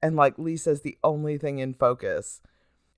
[0.06, 2.40] and like Lisa's the only thing in focus.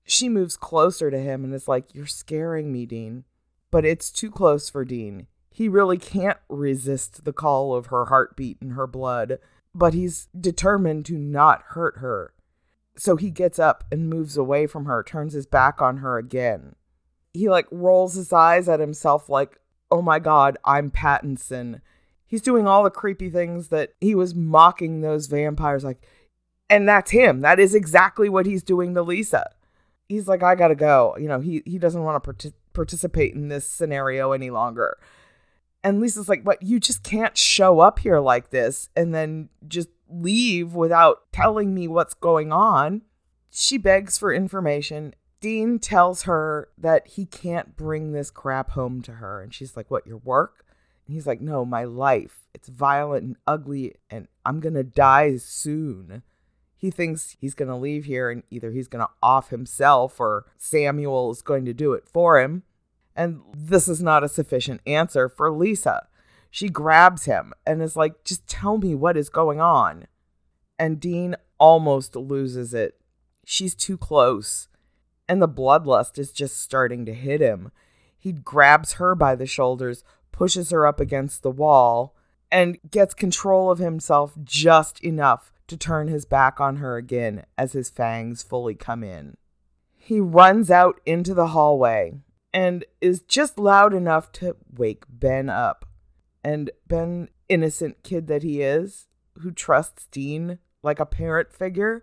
[0.04, 3.24] She moves closer to him and is like, You're scaring me, Dean.
[3.70, 5.26] But it's too close for Dean.
[5.50, 9.38] He really can't resist the call of her heartbeat and her blood,
[9.74, 12.34] but he's determined to not hurt her.
[12.98, 16.74] So he gets up and moves away from her, turns his back on her again.
[17.32, 19.58] He like rolls his eyes at himself, like,
[19.90, 21.80] Oh my God, I'm Pattinson.
[22.26, 26.06] He's doing all the creepy things that he was mocking those vampires, like,
[26.70, 27.40] and that's him.
[27.40, 29.50] That is exactly what he's doing to Lisa.
[30.08, 31.16] He's like, I gotta go.
[31.18, 34.96] You know, he he doesn't want to part- participate in this scenario any longer.
[35.84, 39.88] And Lisa's like, but you just can't show up here like this and then just
[40.10, 43.02] leave without telling me what's going on.
[43.50, 45.14] She begs for information.
[45.40, 49.40] Dean tells her that he can't bring this crap home to her.
[49.40, 50.64] And she's like, What, your work?
[51.06, 52.40] And he's like, No, my life.
[52.54, 56.22] It's violent and ugly, and I'm gonna die soon
[56.78, 60.46] he thinks he's going to leave here and either he's going to off himself or
[60.58, 62.62] Samuel is going to do it for him.
[63.16, 66.06] And this is not a sufficient answer for Lisa.
[66.52, 70.06] She grabs him and is like, just tell me what is going on.
[70.78, 73.00] And Dean almost loses it.
[73.44, 74.68] She's too close.
[75.28, 77.72] And the bloodlust is just starting to hit him.
[78.16, 82.14] He grabs her by the shoulders, pushes her up against the wall,
[82.52, 87.72] and gets control of himself just enough to turn his back on her again as
[87.72, 89.36] his fangs fully come in.
[89.96, 92.14] He runs out into the hallway
[92.52, 95.84] and is just loud enough to wake Ben up.
[96.42, 99.06] And Ben, innocent kid that he is,
[99.40, 102.02] who trusts Dean like a parent figure,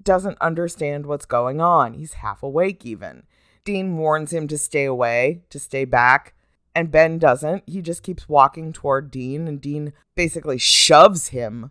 [0.00, 1.94] doesn't understand what's going on.
[1.94, 3.24] He's half awake, even.
[3.64, 6.34] Dean warns him to stay away, to stay back,
[6.74, 7.62] and Ben doesn't.
[7.66, 11.70] He just keeps walking toward Dean, and Dean basically shoves him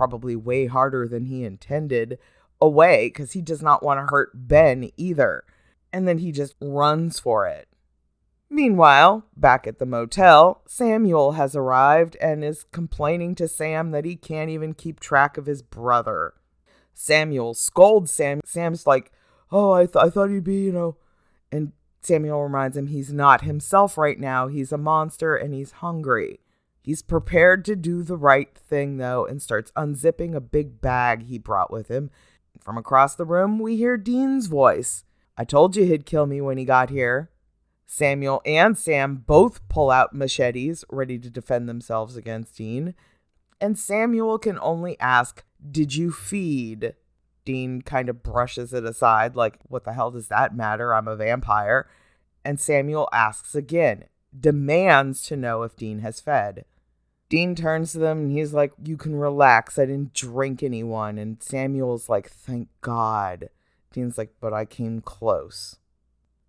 [0.00, 2.18] probably way harder than he intended,
[2.58, 5.44] away because he does not want to hurt Ben either.
[5.92, 7.68] And then he just runs for it.
[8.48, 14.16] Meanwhile, back at the motel, Samuel has arrived and is complaining to Sam that he
[14.16, 16.32] can't even keep track of his brother.
[16.94, 18.40] Samuel scolds Sam.
[18.46, 19.12] Sam's like,
[19.52, 20.96] Oh, I, th- I thought he'd be, you know.
[21.52, 24.46] And Samuel reminds him he's not himself right now.
[24.46, 26.40] He's a monster and he's hungry.
[26.82, 31.38] He's prepared to do the right thing, though, and starts unzipping a big bag he
[31.38, 32.10] brought with him.
[32.60, 35.04] From across the room, we hear Dean's voice.
[35.36, 37.30] I told you he'd kill me when he got here.
[37.86, 42.94] Samuel and Sam both pull out machetes, ready to defend themselves against Dean.
[43.60, 46.94] And Samuel can only ask, Did you feed?
[47.44, 50.94] Dean kind of brushes it aside, like, What the hell does that matter?
[50.94, 51.88] I'm a vampire.
[52.44, 54.04] And Samuel asks again,
[54.38, 56.64] demands to know if Dean has fed.
[57.30, 59.78] Dean turns to them and he's like, You can relax.
[59.78, 61.16] I didn't drink anyone.
[61.16, 63.48] And Samuel's like, Thank God.
[63.92, 65.78] Dean's like, But I came close.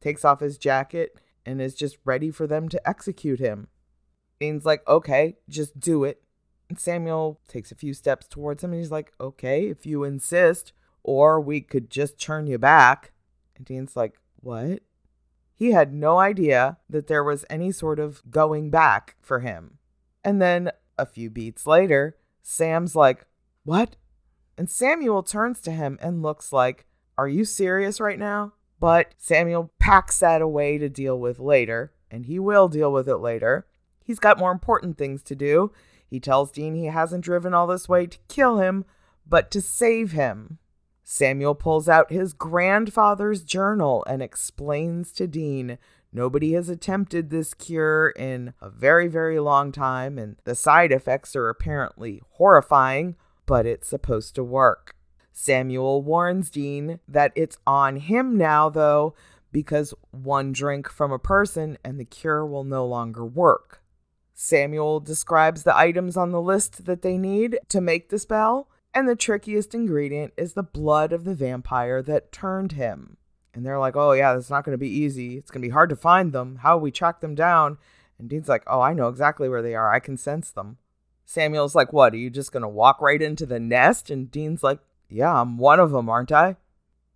[0.02, 1.16] Takes off his jacket
[1.46, 3.68] and is just ready for them to execute him.
[4.40, 6.24] Dean's like, Okay, just do it.
[6.68, 10.74] And Samuel takes a few steps towards him and he's like, Okay, if you insist,
[11.04, 13.12] or we could just turn you back.
[13.56, 14.80] And Dean's like, What?
[15.54, 19.78] He had no idea that there was any sort of going back for him.
[20.24, 23.26] And then a few beats later, Sam's like,
[23.64, 23.96] What?
[24.58, 26.86] And Samuel turns to him and looks like,
[27.18, 28.54] Are you serious right now?
[28.80, 33.18] But Samuel packs that away to deal with later, and he will deal with it
[33.18, 33.68] later.
[34.04, 35.72] He's got more important things to do.
[36.08, 38.86] He tells Dean he hasn't driven all this way to kill him,
[39.26, 40.58] but to save him.
[41.04, 45.78] Samuel pulls out his grandfather's journal and explains to Dean
[46.14, 51.36] Nobody has attempted this cure in a very, very long time, and the side effects
[51.36, 54.96] are apparently horrifying, but it's supposed to work.
[55.32, 59.16] Samuel warns Dean that it's on him now, though,
[59.54, 63.82] because one drink from a person and the cure will no longer work.
[64.34, 69.08] Samuel describes the items on the list that they need to make the spell, and
[69.08, 73.18] the trickiest ingredient is the blood of the vampire that turned him.
[73.54, 75.38] And they're like, oh, yeah, that's not going to be easy.
[75.38, 76.58] It's going to be hard to find them.
[76.58, 77.78] How we track them down?
[78.18, 79.94] And Dean's like, oh, I know exactly where they are.
[79.94, 80.78] I can sense them.
[81.26, 82.14] Samuel's like, what?
[82.14, 84.10] Are you just going to walk right into the nest?
[84.10, 84.80] And Dean's like,
[85.10, 86.56] yeah, I'm one of them, aren't I?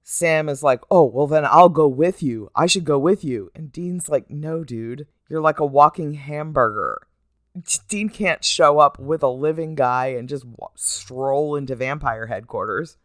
[0.04, 2.52] Sam is like, oh, well, then I'll go with you.
[2.56, 3.52] I should go with you.
[3.56, 5.08] And Dean's like, no, dude.
[5.30, 7.08] You're like a walking hamburger.
[7.88, 12.98] Dean can't show up with a living guy and just stroll into vampire headquarters.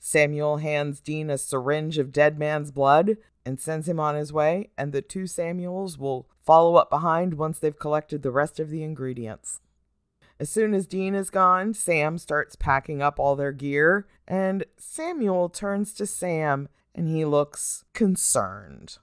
[0.00, 4.70] Samuel hands Dean a syringe of dead man's blood and sends him on his way,
[4.76, 8.82] and the two Samuels will follow up behind once they've collected the rest of the
[8.82, 9.60] ingredients.
[10.40, 15.50] As soon as Dean is gone, Sam starts packing up all their gear, and Samuel
[15.50, 18.98] turns to Sam and he looks concerned.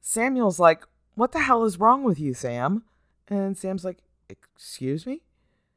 [0.00, 0.84] Samuel's like,
[1.14, 2.84] What the hell is wrong with you, Sam?
[3.28, 3.98] And Sam's like,
[4.28, 5.22] Excuse me?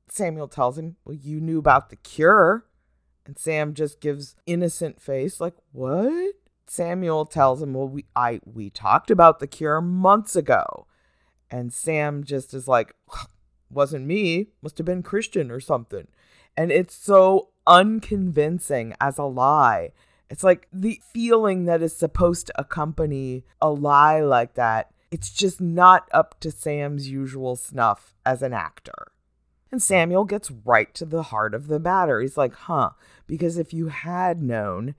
[0.10, 2.66] Samuel tells him, Well, you knew about the cure.
[3.26, 6.36] And Sam just gives innocent face, like, What?
[6.66, 10.88] Samuel tells him, Well, we I we talked about the cure months ago.
[11.50, 12.94] And Sam just is like,
[13.70, 16.08] Wasn't me, must have been Christian or something.
[16.56, 19.92] And it's so unconvincing as a lie.
[20.30, 25.62] It's like the feeling that is supposed to accompany a lie like that it's just
[25.62, 29.13] not up to Sam's usual snuff as an actor.
[29.74, 32.22] And Samuel gets right to the heart of the matter.
[32.22, 32.92] He's like, huh,
[33.26, 34.94] because if you had known,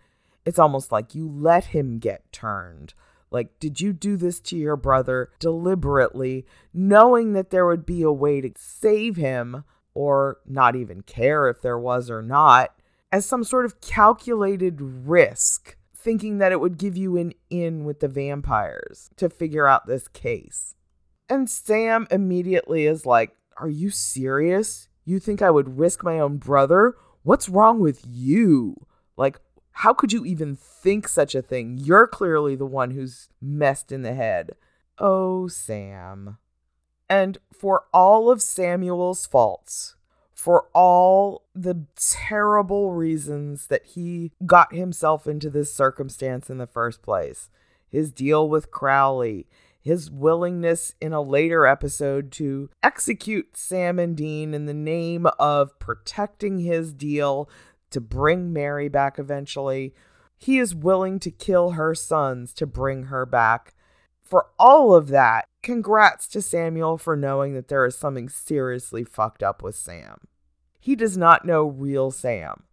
[0.45, 2.93] it's almost like you let him get turned.
[3.31, 8.11] Like, did you do this to your brother deliberately, knowing that there would be a
[8.11, 9.63] way to save him,
[9.95, 12.75] or not even care if there was or not,
[13.13, 18.01] as some sort of calculated risk thinking that it would give you an in with
[18.01, 20.75] the vampires to figure out this case.
[21.29, 24.89] And Sam immediately is like, Are you serious?
[25.05, 26.97] You think I would risk my own brother?
[27.23, 28.87] What's wrong with you?
[29.17, 29.41] Like,
[29.73, 31.79] how could you even think such a thing?
[31.79, 34.53] You're clearly the one who's messed in the head.
[34.99, 36.39] Oh, Sam.
[37.09, 39.97] And for all of Samuel's faults,
[40.33, 47.03] for all the terrible reasons that he got himself into this circumstance in the first
[47.03, 47.49] place.
[47.89, 49.47] His deal with Crowley,
[49.85, 55.79] his willingness in a later episode to execute Sam and Dean in the name of
[55.79, 57.51] protecting his deal
[57.91, 59.95] to bring Mary back eventually.
[60.39, 63.75] He is willing to kill her sons to bring her back.
[64.23, 69.43] For all of that, congrats to Samuel for knowing that there is something seriously fucked
[69.43, 70.17] up with Sam.
[70.81, 72.65] He does not know real Sam.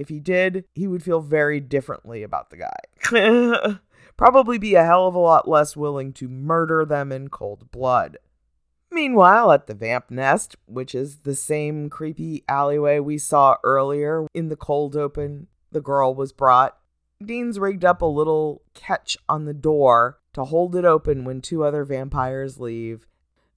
[0.00, 3.78] If he did, he would feel very differently about the guy.
[4.16, 8.16] Probably be a hell of a lot less willing to murder them in cold blood.
[8.90, 14.48] Meanwhile, at the vamp nest, which is the same creepy alleyway we saw earlier in
[14.48, 16.78] the cold open, the girl was brought.
[17.22, 21.62] Dean's rigged up a little catch on the door to hold it open when two
[21.62, 23.06] other vampires leave.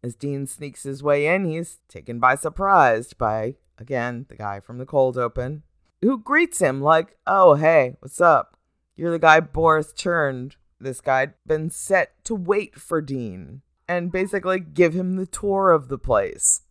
[0.04, 4.78] As Dean sneaks his way in, he's taken by surprise by again, the guy from
[4.78, 5.64] the cold open,
[6.04, 8.58] who greets him like, Oh, hey, what's up?
[8.96, 10.58] You're the guy Boris turned.
[10.80, 15.88] This guy'd been set to wait for Dean and basically give him the tour of
[15.88, 16.62] the place.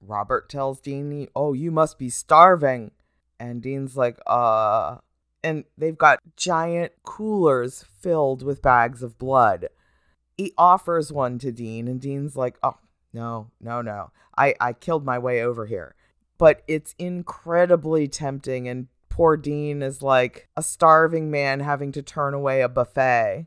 [0.00, 2.90] Robert tells Dean, Oh, you must be starving.
[3.38, 4.98] And Dean's like, Uh.
[5.44, 9.68] And they've got giant coolers filled with bags of blood.
[10.36, 12.78] He offers one to Dean, and Dean's like, Oh,
[13.12, 14.10] no, no, no.
[14.36, 15.94] I, I killed my way over here
[16.42, 18.66] but it's incredibly tempting.
[18.66, 23.46] And poor Dean is like a starving man having to turn away a buffet.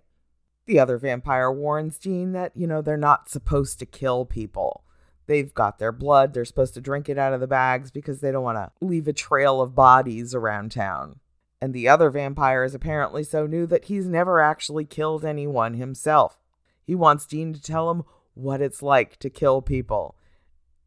[0.66, 4.86] The other vampire warns Dean that, you know, they're not supposed to kill people.
[5.28, 6.34] They've got their blood.
[6.34, 9.10] They're supposed to drink it out of the bags because they don't want to leave
[9.10, 11.20] a trail of bodies around town.
[11.62, 16.40] And the other vampire is apparently so new that he's never actually killed anyone himself.
[16.86, 18.04] He wants Dean to tell him
[18.36, 20.16] what it's like to kill people.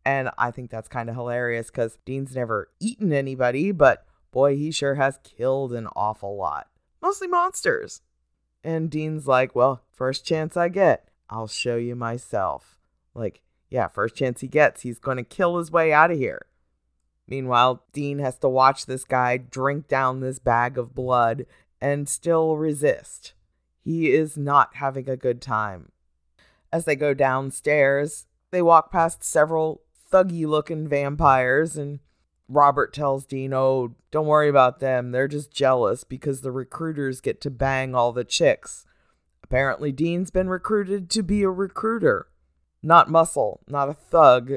[0.09, 4.71] And I think that's kind of hilarious because Dean's never eaten anybody, but boy, he
[4.71, 6.69] sure has killed an awful lot.
[7.03, 8.01] Mostly monsters.
[8.65, 12.79] And Dean's like, well, first chance I get, I'll show you myself.
[13.15, 16.47] Like, yeah, first chance he gets, he's going to kill his way out of here.
[17.27, 21.45] Meanwhile, Dean has to watch this guy drink down this bag of blood
[21.83, 23.35] and still resist.
[23.85, 25.93] He is not having a good time.
[26.73, 32.01] As they go downstairs, they walk past several thuggy looking vampires and
[32.49, 35.13] Robert tells Dean, "Oh, don't worry about them.
[35.13, 38.87] They're just jealous because the recruiters get to bang all the chicks."
[39.45, 42.29] Apparently, Dean's been recruited to be a recruiter.
[42.83, 44.53] Not muscle, not a thug,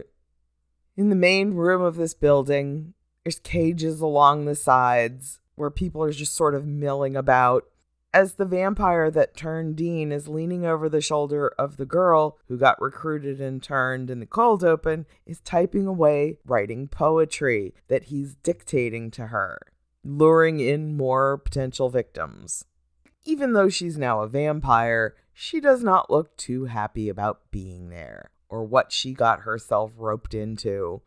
[0.98, 2.94] In the main room of this building,
[3.24, 7.71] there's cages along the sides where people are just sort of milling about.
[8.14, 12.58] As the vampire that turned Dean is leaning over the shoulder of the girl who
[12.58, 18.36] got recruited and turned in the cold open, is typing away, writing poetry that he's
[18.36, 19.60] dictating to her,
[20.04, 22.66] luring in more potential victims.
[23.24, 28.32] Even though she's now a vampire, she does not look too happy about being there
[28.50, 31.02] or what she got herself roped into.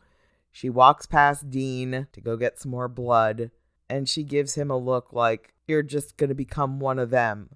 [0.51, 3.51] She walks past Dean to go get some more blood,
[3.95, 7.51] and she gives him a look like, You're just going to become one of them.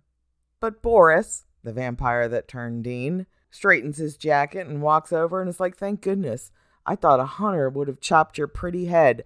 [0.61, 5.59] But Boris, the vampire that turned Dean, straightens his jacket and walks over and is
[5.59, 6.53] like, Thank goodness.
[6.87, 9.25] I thought a hunter would have chopped your pretty head.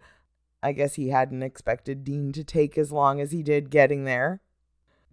[0.62, 4.40] I guess he hadn't expected Dean to take as long as he did getting there.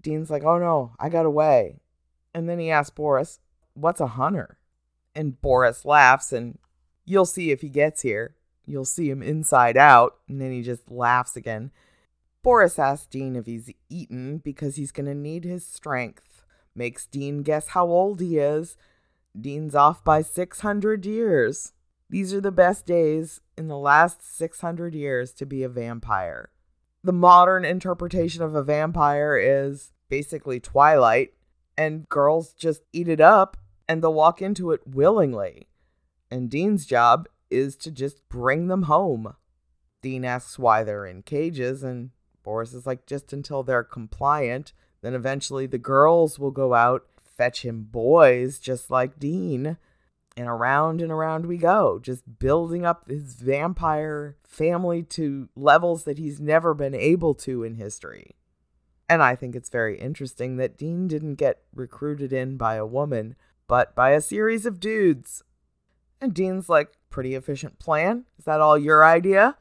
[0.02, 1.82] Dean's like, Oh no, I got away.
[2.34, 3.42] And then he asks Boris,
[3.74, 4.58] What's a hunter?
[5.14, 6.60] And Boris laughs, and
[7.04, 8.36] you'll see if he gets here.
[8.66, 11.72] You'll see him inside out, and then he just laughs again.
[12.50, 16.44] Boris asks Dean if he's eaten because he's going to need his strength.
[16.74, 18.76] Makes Dean guess how old he is.
[19.40, 21.74] Dean's off by 600 years.
[22.10, 26.50] These are the best days in the last 600 years to be a vampire.
[27.04, 31.34] The modern interpretation of a vampire is basically Twilight,
[31.78, 35.68] and girls just eat it up and they'll walk into it willingly.
[36.32, 39.36] And Dean's job is to just bring them home.
[40.02, 42.10] Dean asks why they're in cages, and
[42.50, 44.74] Boris is like, just until they're compliant.
[45.04, 47.06] Then eventually the girls will go out,
[47.38, 49.78] fetch him boys just like Dean.
[50.36, 56.18] And around and around we go, just building up his vampire family to levels that
[56.18, 58.36] he's never been able to in history.
[59.08, 63.36] And I think it's very interesting that Dean didn't get recruited in by a woman,
[63.68, 65.44] but by a series of dudes.
[66.20, 68.26] And Dean's like, pretty efficient plan.
[68.40, 69.56] Is that all your idea?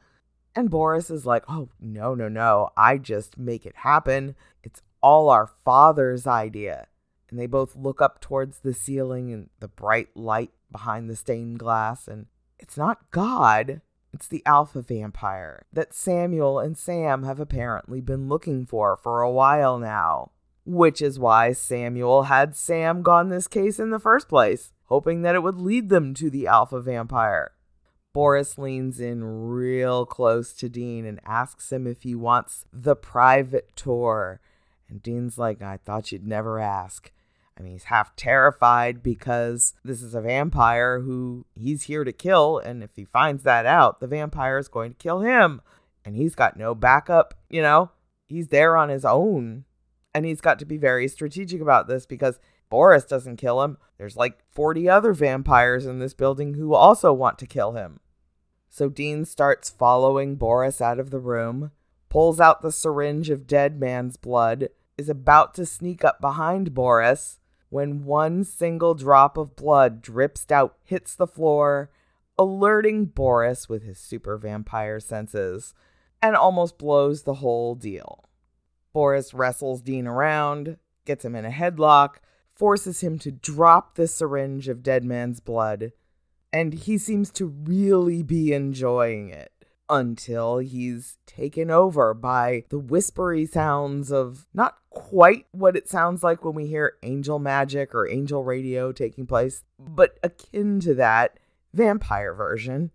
[0.55, 2.69] And Boris is like, oh, no, no, no.
[2.75, 4.35] I just make it happen.
[4.63, 6.87] It's all our father's idea.
[7.29, 11.59] And they both look up towards the ceiling and the bright light behind the stained
[11.59, 12.07] glass.
[12.07, 12.25] And
[12.57, 13.81] it's not God,
[14.11, 19.31] it's the alpha vampire that Samuel and Sam have apparently been looking for for a
[19.31, 20.31] while now
[20.69, 25.33] which is why Samuel had Sam gone this case in the first place, hoping that
[25.33, 27.51] it would lead them to the alpha vampire.
[28.13, 33.75] Boris leans in real close to Dean and asks him if he wants the private
[33.75, 34.39] tour.
[34.89, 37.11] And Dean's like, I thought you'd never ask.
[37.57, 42.57] I mean, he's half terrified because this is a vampire who he's here to kill.
[42.57, 45.61] And if he finds that out, the vampire is going to kill him.
[46.05, 47.91] And he's got no backup, you know?
[48.27, 49.65] He's there on his own
[50.13, 52.39] and he's got to be very strategic about this because
[52.69, 53.77] Boris doesn't kill him.
[53.97, 57.99] There's like 40 other vampires in this building who also want to kill him.
[58.69, 61.71] So Dean starts following Boris out of the room,
[62.07, 67.39] pulls out the syringe of dead man's blood, is about to sneak up behind Boris
[67.69, 71.89] when one single drop of blood drips out, hits the floor,
[72.37, 75.73] alerting Boris with his super vampire senses,
[76.21, 78.25] and almost blows the whole deal.
[78.93, 82.15] Boris wrestles Dean around, gets him in a headlock,
[82.59, 85.93] forces him to drop the syringe of dead man's blood,
[86.51, 89.53] and he seems to really be enjoying it
[89.89, 96.43] until he's taken over by the whispery sounds of not quite what it sounds like
[96.43, 101.39] when we hear angel magic or angel radio taking place, but akin to that
[101.73, 102.91] vampire version.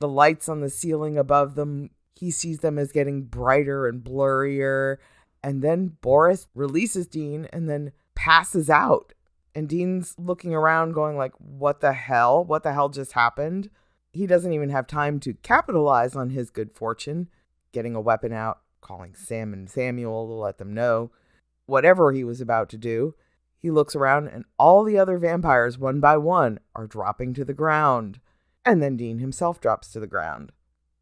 [0.00, 4.98] The lights on the ceiling above them, he sees them as getting brighter and blurrier
[5.42, 9.14] and then Boris releases Dean and then passes out.
[9.52, 12.44] And Dean's looking around going like, "What the hell?
[12.44, 13.68] What the hell just happened?"
[14.12, 17.28] He doesn't even have time to capitalize on his good fortune,
[17.72, 21.10] getting a weapon out, calling Sam and Samuel to let them know
[21.66, 23.16] whatever he was about to do.
[23.58, 27.54] He looks around and all the other vampires one by one are dropping to the
[27.54, 28.20] ground.
[28.64, 30.52] And then Dean himself drops to the ground.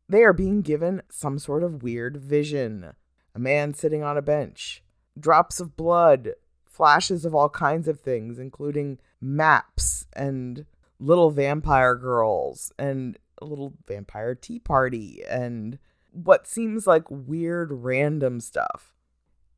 [0.08, 2.94] They are being given some sort of weird vision
[3.34, 4.82] a man sitting on a bench,
[5.18, 6.30] drops of blood,
[6.70, 10.64] flashes of all kinds of things, including maps and
[10.98, 15.78] little vampire girls and a little vampire tea party and
[16.12, 18.94] what seems like weird random stuff.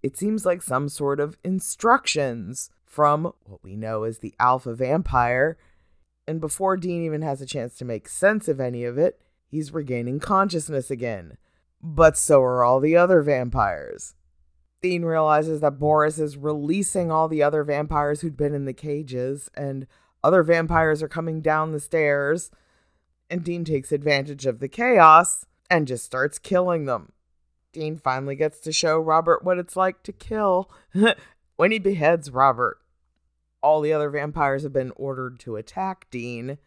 [0.02, 5.56] It seems like some sort of instructions from what we know as the alpha vampire.
[6.26, 9.72] And before Dean even has a chance to make sense of any of it, he's
[9.72, 11.36] regaining consciousness again
[11.82, 14.14] but so are all the other vampires.
[14.82, 19.48] Dean realizes that Boris is releasing all the other vampires who'd been in the cages,
[19.54, 19.86] and
[20.24, 22.50] other vampires are coming down the stairs.
[23.30, 27.12] And Dean takes advantage of the chaos and just starts killing them.
[27.72, 30.70] Dean finally gets to show Robert what it's like to kill
[31.56, 32.78] when he beheads Robert.
[33.62, 36.58] All the other vampires have been ordered to attack Dean,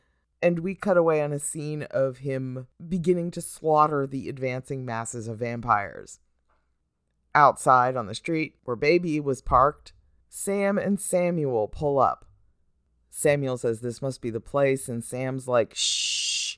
[0.42, 5.28] and we cut away on a scene of him beginning to slaughter the advancing masses
[5.28, 6.20] of vampires.
[7.36, 9.94] Outside on the street, where Baby was parked,
[10.30, 12.26] Sam and Samuel pull up.
[13.10, 16.58] Samuel says this must be the place, and Sam's like, shh.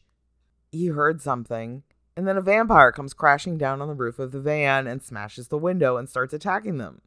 [0.71, 1.83] He heard something.
[2.15, 5.49] And then a vampire comes crashing down on the roof of the van and smashes
[5.49, 7.01] the window and starts attacking them.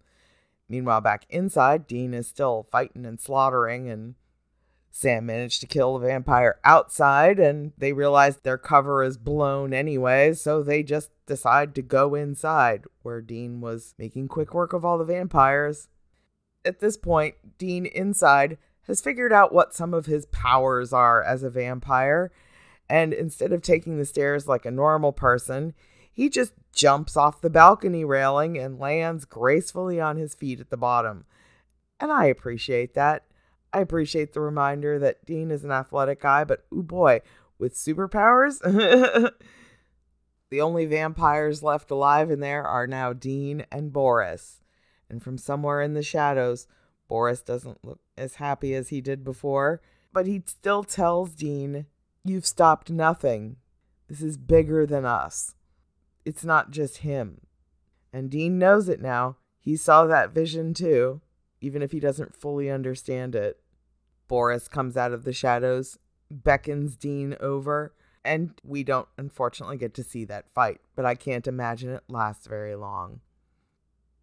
[0.69, 4.15] Meanwhile, back inside, Dean is still fighting and slaughtering, and
[4.91, 10.35] Sam managed to kill the vampire outside, and they realize their cover is blown anyway,
[10.35, 14.99] so they just decide to go inside, where Dean was making quick work of all
[14.99, 15.89] the vampires.
[16.65, 21.43] At this point, Dean inside has figured out what some of his powers are as
[21.43, 22.33] a vampire
[22.91, 25.75] and instead of taking the stairs like a normal person,
[26.13, 30.77] he just jumps off the balcony railing and lands gracefully on his feet at the
[30.77, 31.25] bottom.
[32.01, 33.23] And I appreciate that.
[33.73, 37.21] I appreciate the reminder that Dean is an athletic guy, but oh boy,
[37.59, 38.59] with superpowers?
[40.51, 44.61] the only vampires left alive in there are now Dean and Boris.
[45.09, 46.67] And from somewhere in the shadows,
[47.09, 49.81] Boris doesn't look as happy as he did before,
[50.13, 51.87] but he still tells Dean
[52.25, 53.57] You've stopped nothing.
[54.09, 55.55] This is bigger than us.
[56.25, 57.41] It's not just him.
[58.13, 59.37] And Dean knows it now.
[59.59, 61.21] He saw that vision too,
[61.61, 63.60] even if he doesn't fully understand it.
[64.31, 65.99] Boris comes out of the shadows,
[66.31, 67.93] beckons Dean over,
[68.25, 72.47] and we don't unfortunately get to see that fight, but I can't imagine it lasts
[72.47, 73.23] very long.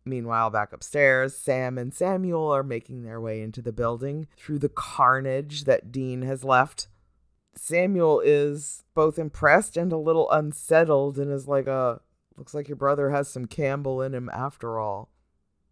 [0.06, 4.70] Meanwhile, back upstairs, Sam and Samuel are making their way into the building through the
[4.70, 6.88] carnage that Dean has left.
[7.54, 11.96] Samuel is both impressed and a little unsettled and is like, uh,
[12.38, 15.10] looks like your brother has some Campbell in him after all.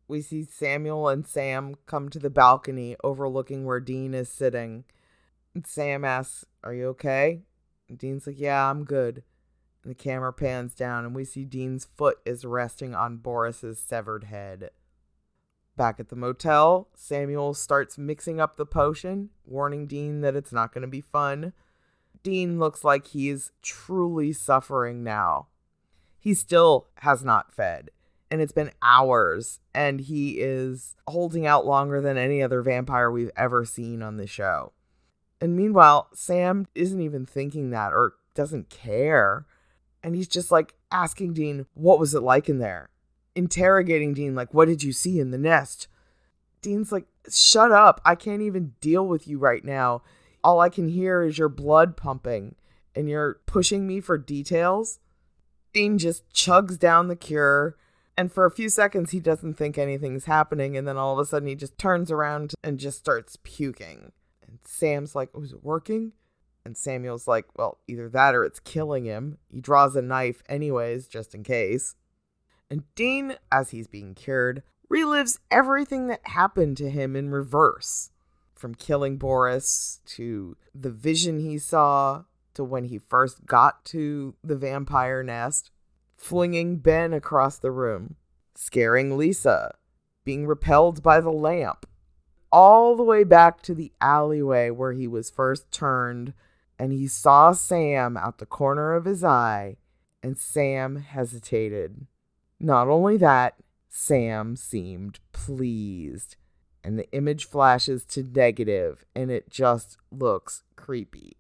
[0.08, 4.84] We see Samuel and Sam come to the balcony overlooking where Dean is sitting.
[5.64, 7.42] Sam asks, Are you okay?
[7.90, 9.24] And Dean's like, Yeah, I'm good.
[9.84, 14.26] And the camera pans down and we see Dean's foot is resting on Boris's severed
[14.26, 14.70] head.
[15.78, 20.74] Back at the motel, Samuel starts mixing up the potion, warning Dean that it's not
[20.74, 21.54] going to be fun.
[22.24, 25.48] Dean looks like he's truly suffering now.
[26.18, 27.92] He still has not fed,
[28.32, 33.32] and it's been hours, and he is holding out longer than any other vampire we've
[33.36, 34.74] ever seen on the show.
[35.40, 39.46] And meanwhile, Sam isn't even thinking that or doesn't care.
[40.04, 42.90] And he's just like asking Dean, What was it like in there?
[43.36, 45.88] Interrogating Dean, like, What did you see in the nest?
[46.62, 48.02] Dean's like, Shut up.
[48.06, 50.02] I can't even deal with you right now
[50.46, 52.54] all I can hear is your blood pumping
[52.94, 55.00] and you're pushing me for details.
[55.74, 57.76] Dean just chugs down the cure.
[58.18, 60.78] And for a few seconds, he doesn't think anything's happening.
[60.78, 64.14] And then all of a sudden, he just turns around and just starts puking.
[64.48, 66.14] And Sam's like, oh, Was it working?
[66.64, 69.38] And Samuel's like, Well, either that or it's killing him.
[69.52, 71.96] He draws a knife, anyways, just in case.
[72.70, 78.12] And Dean, as he's being cured, relives everything that happened to him in reverse
[78.56, 84.56] from killing Boris to the vision he saw to when he first got to the
[84.56, 85.72] vampire nest,
[86.16, 88.16] flinging Ben across the room,
[88.56, 89.76] scaring Lisa,
[90.24, 91.86] being repelled by the lamp,
[92.52, 96.34] all the way back to the alleyway where he was first turned
[96.78, 99.78] and he saw Sam out the corner of his eye,
[100.22, 102.06] and Sam hesitated.
[102.60, 103.56] Not only that,
[103.90, 106.36] Sam seemed pleased
[106.84, 111.38] and the image flashes to negative and it just looks creepy.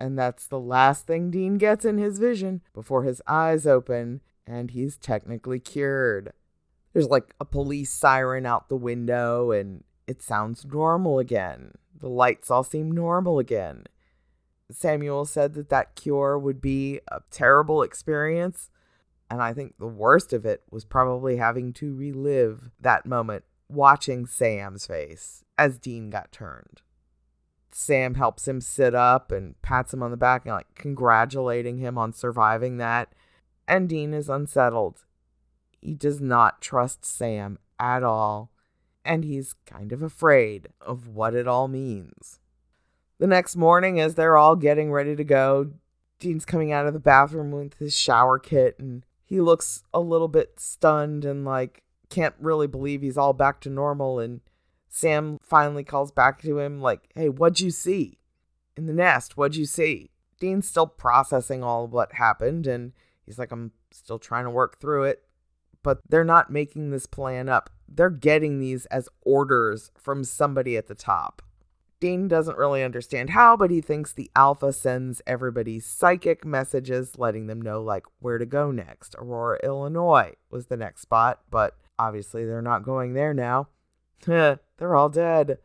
[0.00, 4.70] And that's the last thing Dean gets in his vision before his eyes open and
[4.70, 6.32] he's technically cured.
[6.92, 11.72] There's like a police siren out the window and it sounds normal again.
[11.98, 13.84] The lights all seem normal again.
[14.70, 18.70] Samuel said that that cure would be a terrible experience.
[19.30, 24.26] And I think the worst of it was probably having to relive that moment watching
[24.26, 26.82] Sam's face as Dean got turned.
[27.78, 31.96] Sam helps him sit up and pats him on the back and like congratulating him
[31.96, 33.12] on surviving that.
[33.68, 35.04] And Dean is unsettled.
[35.80, 38.50] He does not trust Sam at all,
[39.04, 42.40] and he's kind of afraid of what it all means.
[43.18, 45.70] The next morning, as they're all getting ready to go,
[46.18, 50.26] Dean's coming out of the bathroom with his shower kit and he looks a little
[50.26, 54.18] bit stunned and like can't really believe he's all back to normal.
[54.18, 54.40] And
[54.98, 58.18] Sam finally calls back to him, like, hey, what'd you see?
[58.76, 60.10] In the nest, what'd you see?
[60.40, 62.92] Dean's still processing all of what happened and
[63.24, 65.22] he's like, I'm still trying to work through it.
[65.84, 67.70] But they're not making this plan up.
[67.88, 71.42] They're getting these as orders from somebody at the top.
[72.00, 77.46] Dean doesn't really understand how, but he thinks the Alpha sends everybody psychic messages letting
[77.46, 79.14] them know, like, where to go next.
[79.16, 83.68] Aurora, Illinois was the next spot, but obviously they're not going there now.
[84.78, 85.58] they're all dead.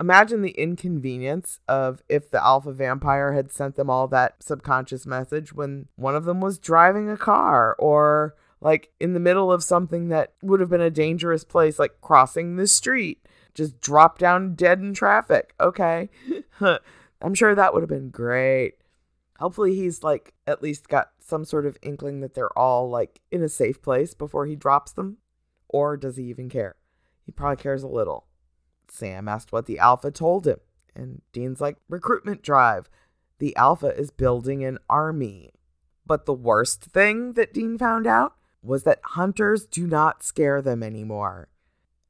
[0.00, 5.52] Imagine the inconvenience of if the alpha vampire had sent them all that subconscious message
[5.52, 10.08] when one of them was driving a car or like in the middle of something
[10.08, 14.80] that would have been a dangerous place, like crossing the street just drop down dead
[14.80, 15.54] in traffic.
[15.60, 16.10] Okay.
[16.60, 18.74] I'm sure that would have been great.
[19.38, 23.42] Hopefully, he's like at least got some sort of inkling that they're all like in
[23.42, 25.18] a safe place before he drops them.
[25.68, 26.76] Or does he even care?
[27.24, 28.26] He probably cares a little.
[28.88, 30.58] Sam asked what the Alpha told him,
[30.94, 32.88] and Dean's like, recruitment drive.
[33.38, 35.50] The Alpha is building an army.
[36.06, 40.82] But the worst thing that Dean found out was that hunters do not scare them
[40.82, 41.48] anymore.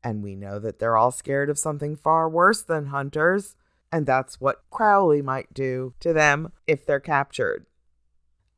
[0.03, 3.57] And we know that they're all scared of something far worse than hunters,
[3.91, 7.67] and that's what Crowley might do to them if they're captured.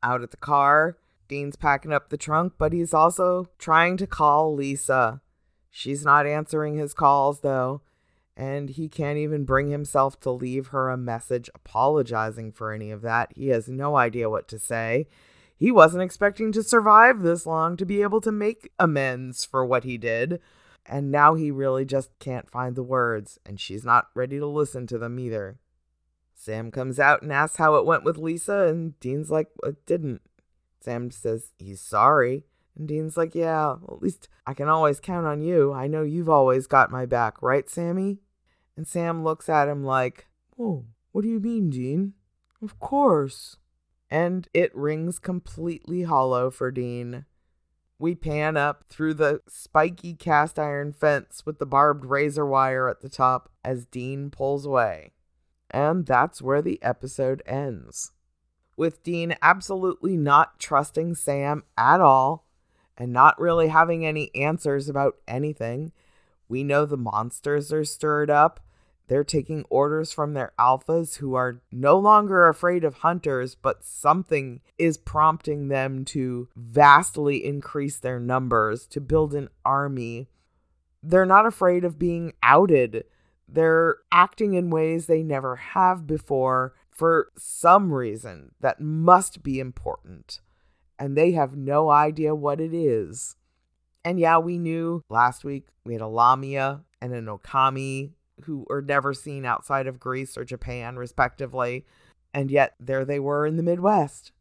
[0.03, 0.97] Out at the car,
[1.27, 5.21] Dean's packing up the trunk, but he's also trying to call Lisa.
[5.77, 7.81] She's not answering his calls, though,
[8.35, 13.03] and he can't even bring himself to leave her a message apologizing for any of
[13.03, 13.31] that.
[13.35, 15.05] He has no idea what to say.
[15.55, 19.83] He wasn't expecting to survive this long to be able to make amends for what
[19.83, 20.41] he did.
[20.83, 24.87] And now he really just can't find the words, and she's not ready to listen
[24.87, 25.59] to them either.
[26.33, 30.23] Sam comes out and asks how it went with Lisa, and Dean's like, it didn't.
[30.79, 32.45] Sam says he's sorry.
[32.77, 35.73] And Dean's like, yeah, well, at least I can always count on you.
[35.73, 38.19] I know you've always got my back, right, Sammy?
[38.75, 40.27] And Sam looks at him like,
[40.59, 42.13] oh, what do you mean, Dean?
[42.61, 43.57] Of course.
[44.11, 47.25] And it rings completely hollow for Dean.
[47.99, 53.01] We pan up through the spiky cast iron fence with the barbed razor wire at
[53.01, 55.13] the top as Dean pulls away.
[55.71, 58.11] And that's where the episode ends.
[58.77, 62.46] With Dean absolutely not trusting Sam at all
[62.97, 65.91] and not really having any answers about anything.
[66.49, 68.59] We know the monsters are stirred up
[69.07, 74.61] they're taking orders from their alphas who are no longer afraid of hunters, but something
[74.77, 80.27] is prompting them to vastly increase their numbers, to build an army.
[81.01, 83.05] They're not afraid of being outed.
[83.47, 90.41] They're acting in ways they never have before for some reason that must be important.
[90.99, 93.35] And they have no idea what it is.
[94.03, 98.11] And yeah, we knew last week we had a Lamia and an Okami
[98.43, 101.85] who are never seen outside of Greece or Japan, respectively.
[102.33, 104.31] And yet there they were in the Midwest.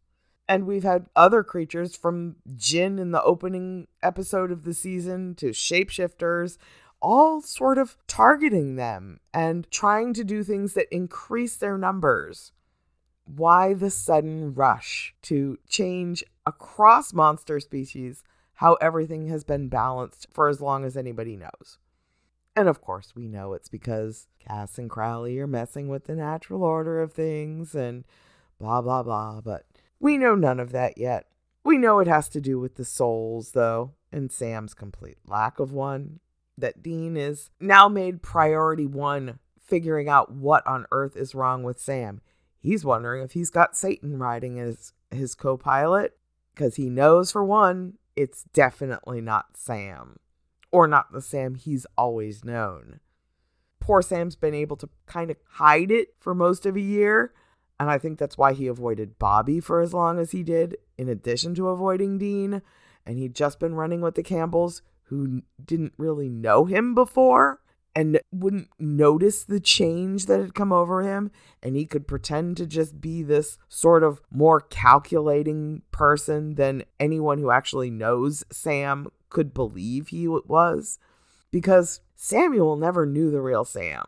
[0.48, 5.46] And we've had other creatures from djinn in the opening episode of the season to
[5.46, 6.58] shapeshifters,
[7.02, 12.52] all sort of targeting them and trying to do things that increase their numbers.
[13.24, 18.22] Why the sudden rush to change across monster species
[18.54, 21.78] how everything has been balanced for as long as anybody knows?
[22.54, 26.64] And of course, we know it's because Cass and Crowley are messing with the natural
[26.64, 28.04] order of things and
[28.58, 29.42] blah, blah, blah.
[29.42, 29.66] But
[30.00, 31.26] we know none of that yet.
[31.64, 35.72] We know it has to do with the souls, though, and Sam's complete lack of
[35.72, 36.20] one.
[36.56, 41.78] That Dean is now made priority one, figuring out what on earth is wrong with
[41.78, 42.22] Sam.
[42.58, 46.15] He's wondering if he's got Satan riding as his co pilot,
[46.56, 50.16] because he knows, for one, it's definitely not Sam
[50.72, 53.00] or not the Sam he's always known.
[53.78, 57.32] Poor Sam's been able to kind of hide it for most of a year,
[57.78, 61.08] and I think that's why he avoided Bobby for as long as he did, in
[61.08, 62.62] addition to avoiding Dean.
[63.04, 67.60] And he'd just been running with the Campbells, who didn't really know him before
[67.96, 71.30] and wouldn't notice the change that had come over him.
[71.62, 77.38] And he could pretend to just be this sort of more calculating person than anyone
[77.38, 80.98] who actually knows Sam could believe he was
[81.50, 84.04] because Samuel never knew the real Sam.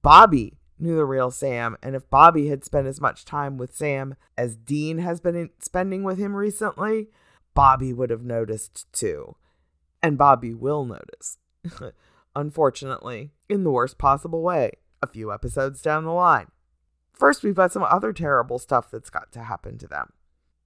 [0.00, 4.14] Bobby knew the real Sam, and if Bobby had spent as much time with Sam
[4.38, 7.08] as Dean has been spending with him recently,
[7.52, 9.36] Bobby would have noticed too.
[10.02, 11.36] And Bobby will notice.
[12.36, 14.72] Unfortunately, in the worst possible way,
[15.02, 16.48] a few episodes down the line.
[17.12, 20.12] First, we've got some other terrible stuff that's got to happen to them.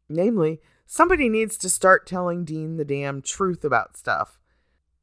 [0.08, 4.38] Namely, somebody needs to start telling Dean the damn truth about stuff.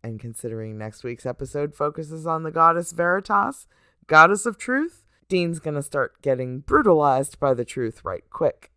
[0.04, 3.68] And considering next week's episode focuses on the goddess Veritas,
[4.08, 8.72] goddess of truth, Dean's gonna start getting brutalized by the truth right quick.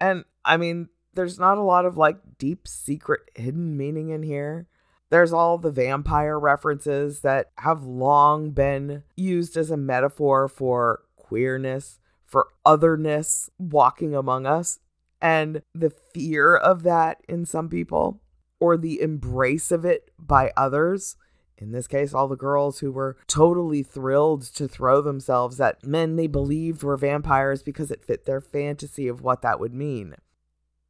[0.00, 4.68] And I mean, there's not a lot of like deep secret hidden meaning in here.
[5.10, 11.98] There's all the vampire references that have long been used as a metaphor for queerness,
[12.24, 14.78] for otherness walking among us,
[15.20, 18.20] and the fear of that in some people,
[18.60, 21.16] or the embrace of it by others.
[21.58, 26.16] In this case, all the girls who were totally thrilled to throw themselves at men
[26.16, 30.14] they believed were vampires because it fit their fantasy of what that would mean.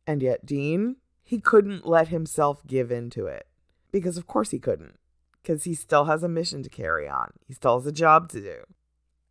[0.06, 3.46] And yet, Dean, he couldn't let himself give in to it.
[3.92, 4.98] Because, of course, he couldn't.
[5.42, 8.40] Because he still has a mission to carry on, he still has a job to
[8.40, 8.58] do.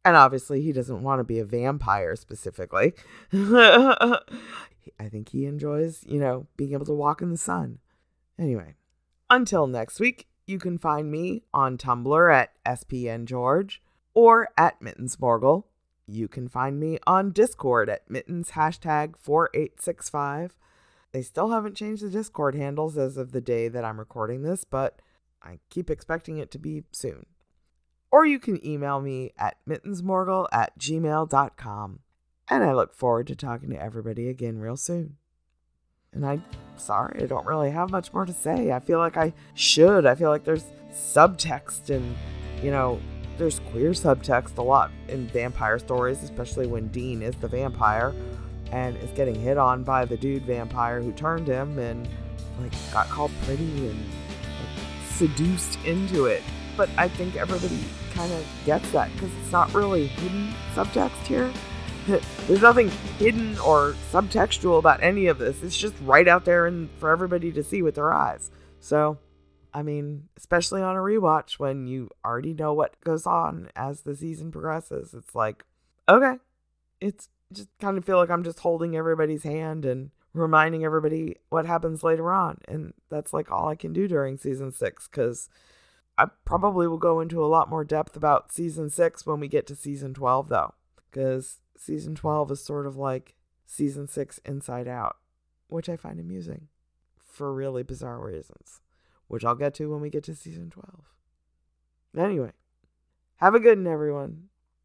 [0.04, 2.94] And obviously, he doesn't want to be a vampire specifically.
[3.34, 7.80] I think he enjoys, you know, being able to walk in the sun.
[8.40, 8.76] Anyway,
[9.30, 13.80] until next week, you can find me on Tumblr at SPNGeorge
[14.14, 15.66] or at Mittens Morgul.
[16.08, 20.56] You can find me on Discord at Mittens hashtag 4865.
[21.12, 24.64] They still haven't changed the Discord handles as of the day that I'm recording this,
[24.64, 25.02] but
[25.42, 27.26] I keep expecting it to be soon.
[28.12, 32.00] Or you can email me at mittensmorgul at gmail.com.
[32.52, 35.18] And I look forward to talking to everybody again real soon.
[36.12, 36.44] And I'm
[36.78, 38.72] sorry, I don't really have much more to say.
[38.72, 40.08] I feel like I should.
[40.08, 42.16] I feel like there's subtext and,
[42.64, 43.00] you know,
[43.38, 48.14] there's queer subtext a lot in vampire stories, especially when Dean is the vampire
[48.72, 52.08] and is getting hit on by the dude vampire who turned him and
[52.62, 56.44] like got called pretty and like, seduced into it.
[56.78, 57.80] But I think everybody
[58.14, 61.52] kind of gets that because it's not really hidden subtext here.
[62.48, 65.62] There's nothing hidden or subtextual about any of this.
[65.62, 68.50] It's just right out there and for everybody to see with their eyes.
[68.80, 69.20] So,
[69.74, 74.16] I mean, especially on a rewatch when you already know what goes on as the
[74.16, 75.66] season progresses, it's like,
[76.08, 76.38] okay,
[77.00, 81.66] it's just kind of feel like I'm just holding everybody's hand and reminding everybody what
[81.66, 82.60] happens later on.
[82.68, 85.50] And that's like all I can do during season six because
[86.18, 89.66] I probably will go into a lot more depth about season six when we get
[89.68, 90.74] to season 12, though,
[91.10, 93.36] because season 12 is sort of like
[93.66, 95.16] season six inside out,
[95.70, 96.68] which I find amusing
[97.18, 98.82] for really bizarre reasons,
[99.28, 101.06] which I'll get to when we get to season 12.
[102.18, 102.52] Anyway,
[103.38, 104.49] have a good one, everyone.